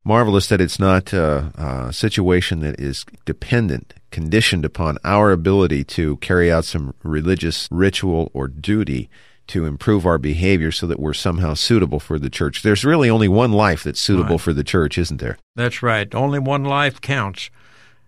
Marvelous 0.06 0.48
that 0.48 0.60
it's 0.62 0.80
not 0.80 1.14
a, 1.14 1.52
a 1.88 1.94
situation 1.94 2.60
that 2.60 2.80
is 2.80 3.06
dependent, 3.26 3.94
conditioned 4.12 4.66
upon 4.66 4.98
our 5.06 5.32
ability 5.32 5.84
to 5.86 6.18
carry 6.18 6.52
out 6.52 6.66
some 6.66 6.94
religious 7.04 7.68
ritual 7.72 8.30
or 8.34 8.48
duty 8.50 9.10
to 9.48 9.66
improve 9.66 10.06
our 10.06 10.18
behavior 10.18 10.72
so 10.72 10.88
that 10.88 11.00
we're 11.00 11.14
somehow 11.14 11.54
suitable 11.54 12.00
for 12.00 12.20
the 12.20 12.30
church. 12.30 12.64
There's 12.64 12.86
really 12.86 13.10
only 13.10 13.28
one 13.28 13.52
life 13.52 13.84
that's 13.84 14.00
suitable 14.02 14.36
Right. 14.36 14.42
for 14.42 14.54
the 14.54 14.64
church, 14.64 14.98
isn't 14.98 15.20
there? 15.22 15.38
That's 15.56 15.82
right. 15.84 16.14
Only 16.14 16.40
one 16.40 16.64
life 16.64 17.00
counts. 17.02 17.50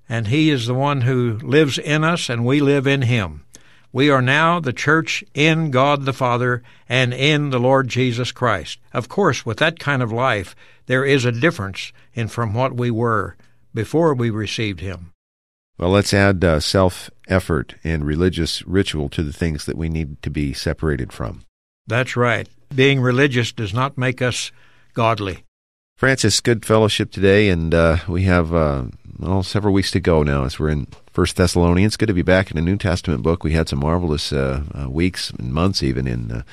And 0.08 0.28
He 0.28 0.50
is 0.50 0.68
the 0.68 0.74
one 0.74 1.02
who 1.02 1.40
lives 1.44 1.78
in 1.78 2.04
us, 2.04 2.30
and 2.30 2.46
we 2.46 2.60
live 2.62 2.88
in 2.88 3.04
Him. 3.04 3.44
We 3.92 4.10
are 4.10 4.22
now 4.22 4.60
the 4.60 4.74
church 4.74 5.24
in 5.34 5.72
God 5.72 6.04
the 6.06 6.14
Father 6.14 6.62
and 6.88 7.14
in 7.14 7.50
the 7.50 7.60
Lord 7.60 7.88
Jesus 7.88 8.32
Christ. 8.34 8.80
Of 8.94 9.08
course, 9.10 9.46
with 9.46 9.58
that 9.60 9.80
kind 9.80 10.04
of 10.04 10.12
life, 10.12 10.56
there 10.86 11.06
is 11.06 11.26
a 11.26 11.32
difference 11.32 11.92
in 12.14 12.28
from 12.28 12.54
what 12.54 12.76
we 12.76 12.92
were 12.92 13.36
before 13.74 14.14
we 14.14 14.30
received 14.30 14.80
Him. 14.80 15.12
Well, 15.78 15.90
let's 15.90 16.14
add 16.14 16.44
uh, 16.44 16.60
self 16.60 17.10
effort 17.28 17.76
and 17.84 18.06
religious 18.06 18.66
ritual 18.66 19.10
to 19.10 19.24
the 19.24 19.34
things 19.34 19.66
that 19.66 19.78
we 19.78 19.90
need 19.90 20.22
to 20.22 20.30
be 20.30 20.54
separated 20.54 21.12
from. 21.12 21.44
That's 21.86 22.16
right. 22.16 22.48
Being 22.74 23.02
religious 23.02 23.52
does 23.52 23.74
not 23.74 23.98
make 23.98 24.22
us 24.22 24.52
godly. 24.94 25.44
Francis, 25.98 26.42
good 26.42 26.66
fellowship 26.66 27.12
today, 27.12 27.50
and 27.50 27.74
uh, 27.74 27.98
we 28.08 28.24
have 28.24 28.54
uh, 28.54 28.86
well 29.20 29.44
several 29.44 29.74
weeks 29.74 29.92
to 29.92 30.00
go 30.00 30.24
now 30.24 30.44
as 30.44 30.60
we're 30.60 30.70
in 30.70 30.88
First 31.16 31.38
Thessalonians. 31.38 31.96
Good 31.96 32.08
to 32.08 32.14
be 32.14 32.24
back 32.24 32.52
in 32.52 32.58
a 32.58 32.62
New 32.62 32.76
Testament 32.76 33.24
book. 33.24 33.42
We 33.42 33.54
had 33.54 33.70
some 33.70 33.80
marvelous 33.80 34.34
uh, 34.34 34.64
uh, 34.78 34.90
weeks 34.90 35.30
and 35.30 35.54
months 35.54 35.82
even 35.82 36.08
in 36.08 36.30
uh, 36.30 36.44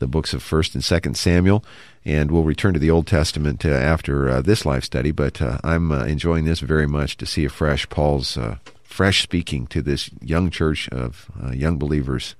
the 0.00 0.08
books 0.08 0.34
of 0.34 0.42
First 0.42 0.74
and 0.74 0.82
Second 0.82 1.16
Samuel, 1.16 1.64
and 2.04 2.32
we'll 2.32 2.42
return 2.42 2.74
to 2.74 2.80
the 2.80 2.90
Old 2.90 3.06
Testament 3.06 3.64
uh, 3.64 3.68
after 3.68 4.28
uh, 4.28 4.42
this 4.42 4.66
life 4.66 4.82
study. 4.82 5.12
But 5.12 5.40
uh, 5.40 5.58
I'm 5.62 5.92
uh, 5.92 6.04
enjoying 6.04 6.46
this 6.46 6.58
very 6.58 6.88
much 6.88 7.16
to 7.18 7.26
see 7.26 7.44
afresh 7.44 7.88
Paul's 7.90 8.36
uh, 8.36 8.56
fresh 8.82 9.22
speaking 9.22 9.68
to 9.68 9.82
this 9.82 10.10
young 10.20 10.50
church 10.50 10.88
of 10.88 11.30
uh, 11.40 11.52
young 11.52 11.78
believers 11.78 12.34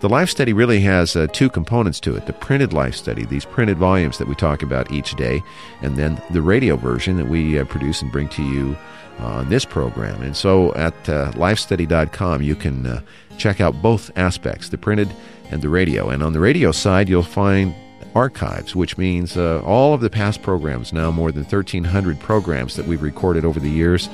The 0.02 0.10
life 0.10 0.30
study 0.30 0.54
really 0.54 0.82
has 0.82 1.16
uh, 1.16 1.28
two 1.32 1.50
components 1.50 2.00
to 2.02 2.16
it 2.16 2.28
the 2.28 2.34
printed 2.34 2.74
life 2.74 2.96
study, 2.96 3.26
these 3.26 3.46
printed 3.46 3.78
volumes 3.78 4.18
that 4.18 4.28
we 4.28 4.36
talk 4.36 4.62
about 4.62 4.92
each 4.92 5.16
day, 5.16 5.42
and 5.82 5.96
then 5.96 6.22
the 6.32 6.42
radio 6.42 6.76
version 6.76 7.18
that 7.18 7.28
we 7.28 7.58
uh, 7.58 7.66
produce 7.66 8.02
and 8.02 8.12
bring 8.12 8.28
to 8.30 8.44
you 8.44 8.76
on 9.20 9.50
this 9.50 9.66
program. 9.66 10.22
And 10.22 10.36
so 10.36 10.74
at 10.76 10.94
uh, 11.10 11.32
lifestudy.com, 11.34 12.42
you 12.42 12.56
can 12.56 12.86
uh, 12.86 13.02
check 13.38 13.62
out 13.62 13.82
both 13.82 14.12
aspects, 14.18 14.70
the 14.70 14.78
printed 14.78 15.10
and 15.52 15.62
the 15.62 15.70
radio. 15.70 16.10
And 16.10 16.24
on 16.24 16.34
the 16.34 16.40
radio 16.40 16.72
side, 16.72 17.10
you'll 17.10 17.24
find 17.24 17.74
archives, 18.16 18.76
which 18.76 18.98
means 18.98 19.36
uh, 19.38 19.62
all 19.64 19.94
of 19.94 20.02
the 20.02 20.10
past 20.10 20.42
programs, 20.42 20.94
now 20.94 21.12
more 21.12 21.32
than 21.32 21.44
1,300 21.44 22.20
programs 22.20 22.76
that 22.76 22.88
we've 22.88 23.02
recorded 23.02 23.46
over 23.46 23.60
the 23.60 23.70
years, 23.70 24.10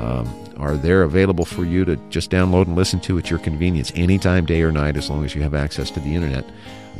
um, 0.00 0.28
are 0.56 0.76
there 0.76 1.02
available 1.02 1.44
for 1.44 1.64
you 1.64 1.84
to 1.84 1.96
just 2.10 2.30
download 2.30 2.66
and 2.66 2.76
listen 2.76 3.00
to 3.00 3.18
at 3.18 3.28
your 3.30 3.38
convenience 3.38 3.92
anytime, 3.94 4.46
day 4.46 4.62
or 4.62 4.72
night, 4.72 4.96
as 4.96 5.10
long 5.10 5.24
as 5.24 5.34
you 5.34 5.42
have 5.42 5.54
access 5.54 5.90
to 5.92 6.00
the 6.00 6.14
internet. 6.14 6.44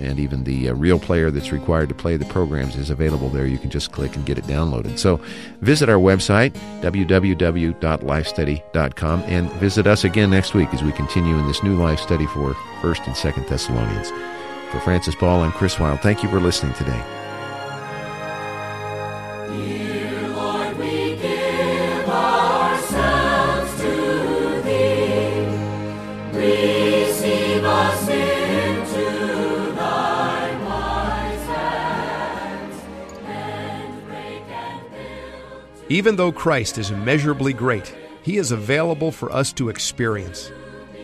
And 0.01 0.19
even 0.19 0.45
the 0.45 0.71
uh, 0.71 0.75
real 0.75 0.99
player 0.99 1.31
that's 1.31 1.53
required 1.53 1.91
to 1.91 1.95
play 1.95 2.17
the 2.17 2.25
programs 2.25 2.75
is 2.77 2.89
available 2.91 3.29
there. 3.29 3.47
You 3.47 3.59
can 3.59 3.69
just 3.69 3.93
click 3.93 4.17
and 4.17 4.25
get 4.25 4.39
it 4.39 4.45
downloaded. 4.45 4.99
So 4.99 5.21
visit 5.61 5.91
our 5.91 5.99
website, 5.99 6.53
www.lifestudy.com, 6.81 9.23
and 9.27 9.53
visit 9.53 9.87
us 9.87 10.05
again 10.05 10.31
next 10.31 10.55
week 10.55 10.73
as 10.73 10.83
we 10.83 10.93
continue 10.93 11.37
in 11.37 11.47
this 11.47 11.63
new 11.63 11.77
life 11.77 12.01
study 12.01 12.25
for 12.29 12.55
1st 12.81 13.07
and 13.07 13.17
2nd 13.17 13.47
Thessalonians. 13.49 14.11
For 14.71 14.81
Francis 14.81 15.15
Ball, 15.17 15.43
I'm 15.43 15.53
Chris 15.53 15.79
Wilde. 15.79 16.01
Thank 16.01 16.23
you 16.23 16.31
for 16.31 16.41
listening 16.41 16.73
today. 16.75 17.20
Even 35.91 36.15
though 36.15 36.31
Christ 36.31 36.79
is 36.79 36.93
immeasurably 36.93 37.53
great, 37.53 37.93
he 38.23 38.37
is 38.37 38.53
available 38.53 39.11
for 39.11 39.33
us 39.33 39.53
to 39.55 39.69
experience. 39.69 40.53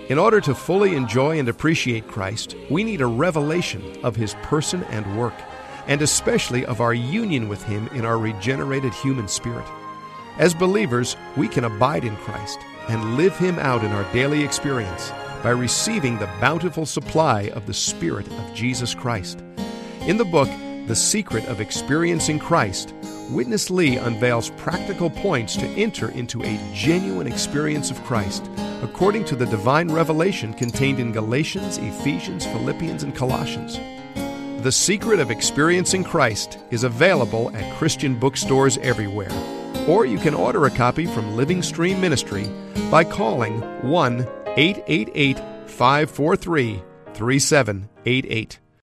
In 0.09 0.17
order 0.17 0.41
to 0.43 0.55
fully 0.55 0.95
enjoy 0.95 1.41
and 1.41 1.49
appreciate 1.49 2.07
Christ, 2.07 2.55
we 2.71 2.85
need 2.85 3.01
a 3.01 3.07
revelation 3.07 3.83
of 4.05 4.15
his 4.15 4.35
person 4.45 4.85
and 4.85 5.19
work, 5.19 5.35
and 5.89 6.03
especially 6.03 6.65
of 6.67 6.81
our 6.81 6.95
union 6.95 7.49
with 7.49 7.61
him 7.65 7.89
in 7.89 8.05
our 8.05 8.17
regenerated 8.17 8.95
human 8.95 9.27
spirit. 9.27 9.67
As 10.39 10.55
believers, 10.55 11.17
we 11.37 11.49
can 11.49 11.65
abide 11.65 12.05
in 12.05 12.15
Christ 12.19 12.61
and 12.89 13.17
live 13.17 13.37
him 13.37 13.59
out 13.59 13.83
in 13.83 13.91
our 13.91 14.13
daily 14.13 14.45
experience 14.45 15.11
by 15.43 15.51
receiving 15.51 16.17
the 16.19 16.31
bountiful 16.41 16.87
supply 16.87 17.49
of 17.55 17.67
the 17.67 17.75
Spirit 17.75 18.29
of 18.29 18.55
Jesus 18.55 18.95
Christ. 18.95 19.43
In 20.03 20.17
the 20.17 20.25
book, 20.25 20.49
The 20.87 20.95
Secret 20.95 21.45
of 21.47 21.61
Experiencing 21.61 22.39
Christ, 22.39 22.95
Witness 23.31 23.71
Lee 23.71 23.97
unveils 23.97 24.51
practical 24.51 25.11
points 25.11 25.57
to 25.57 25.67
enter 25.71 26.11
into 26.11 26.45
a 26.45 26.61
genuine 26.73 27.27
experience 27.27 27.91
of 27.91 28.03
Christ 28.05 28.49
according 28.83 29.25
to 29.25 29.35
the 29.35 29.47
divine 29.47 29.89
revelation 29.89 30.55
contained 30.55 31.01
in 31.01 31.11
Galatians, 31.11 31.79
Ephesians, 31.79 32.47
Philippians, 32.47 33.03
and 33.03 33.17
Colossians. 33.17 33.81
The 34.63 34.71
Secret 34.71 35.19
of 35.19 35.33
Experiencing 35.33 36.05
Christ 36.05 36.59
is 36.71 36.85
available 36.85 37.51
at 37.57 37.77
Christian 37.79 38.17
bookstores 38.17 38.79
everywhere, 38.79 39.33
or 39.89 40.07
you 40.07 40.19
can 40.19 40.35
order 40.35 40.67
a 40.67 40.71
copy 40.71 41.07
from 41.07 41.37
Living 41.37 41.63
Stream 41.63 42.01
Ministry 42.01 42.49
by 42.93 43.03
calling 43.03 43.61
1 43.83 44.21
888 44.57 45.39
543 45.67 46.83
3788. 47.15 48.59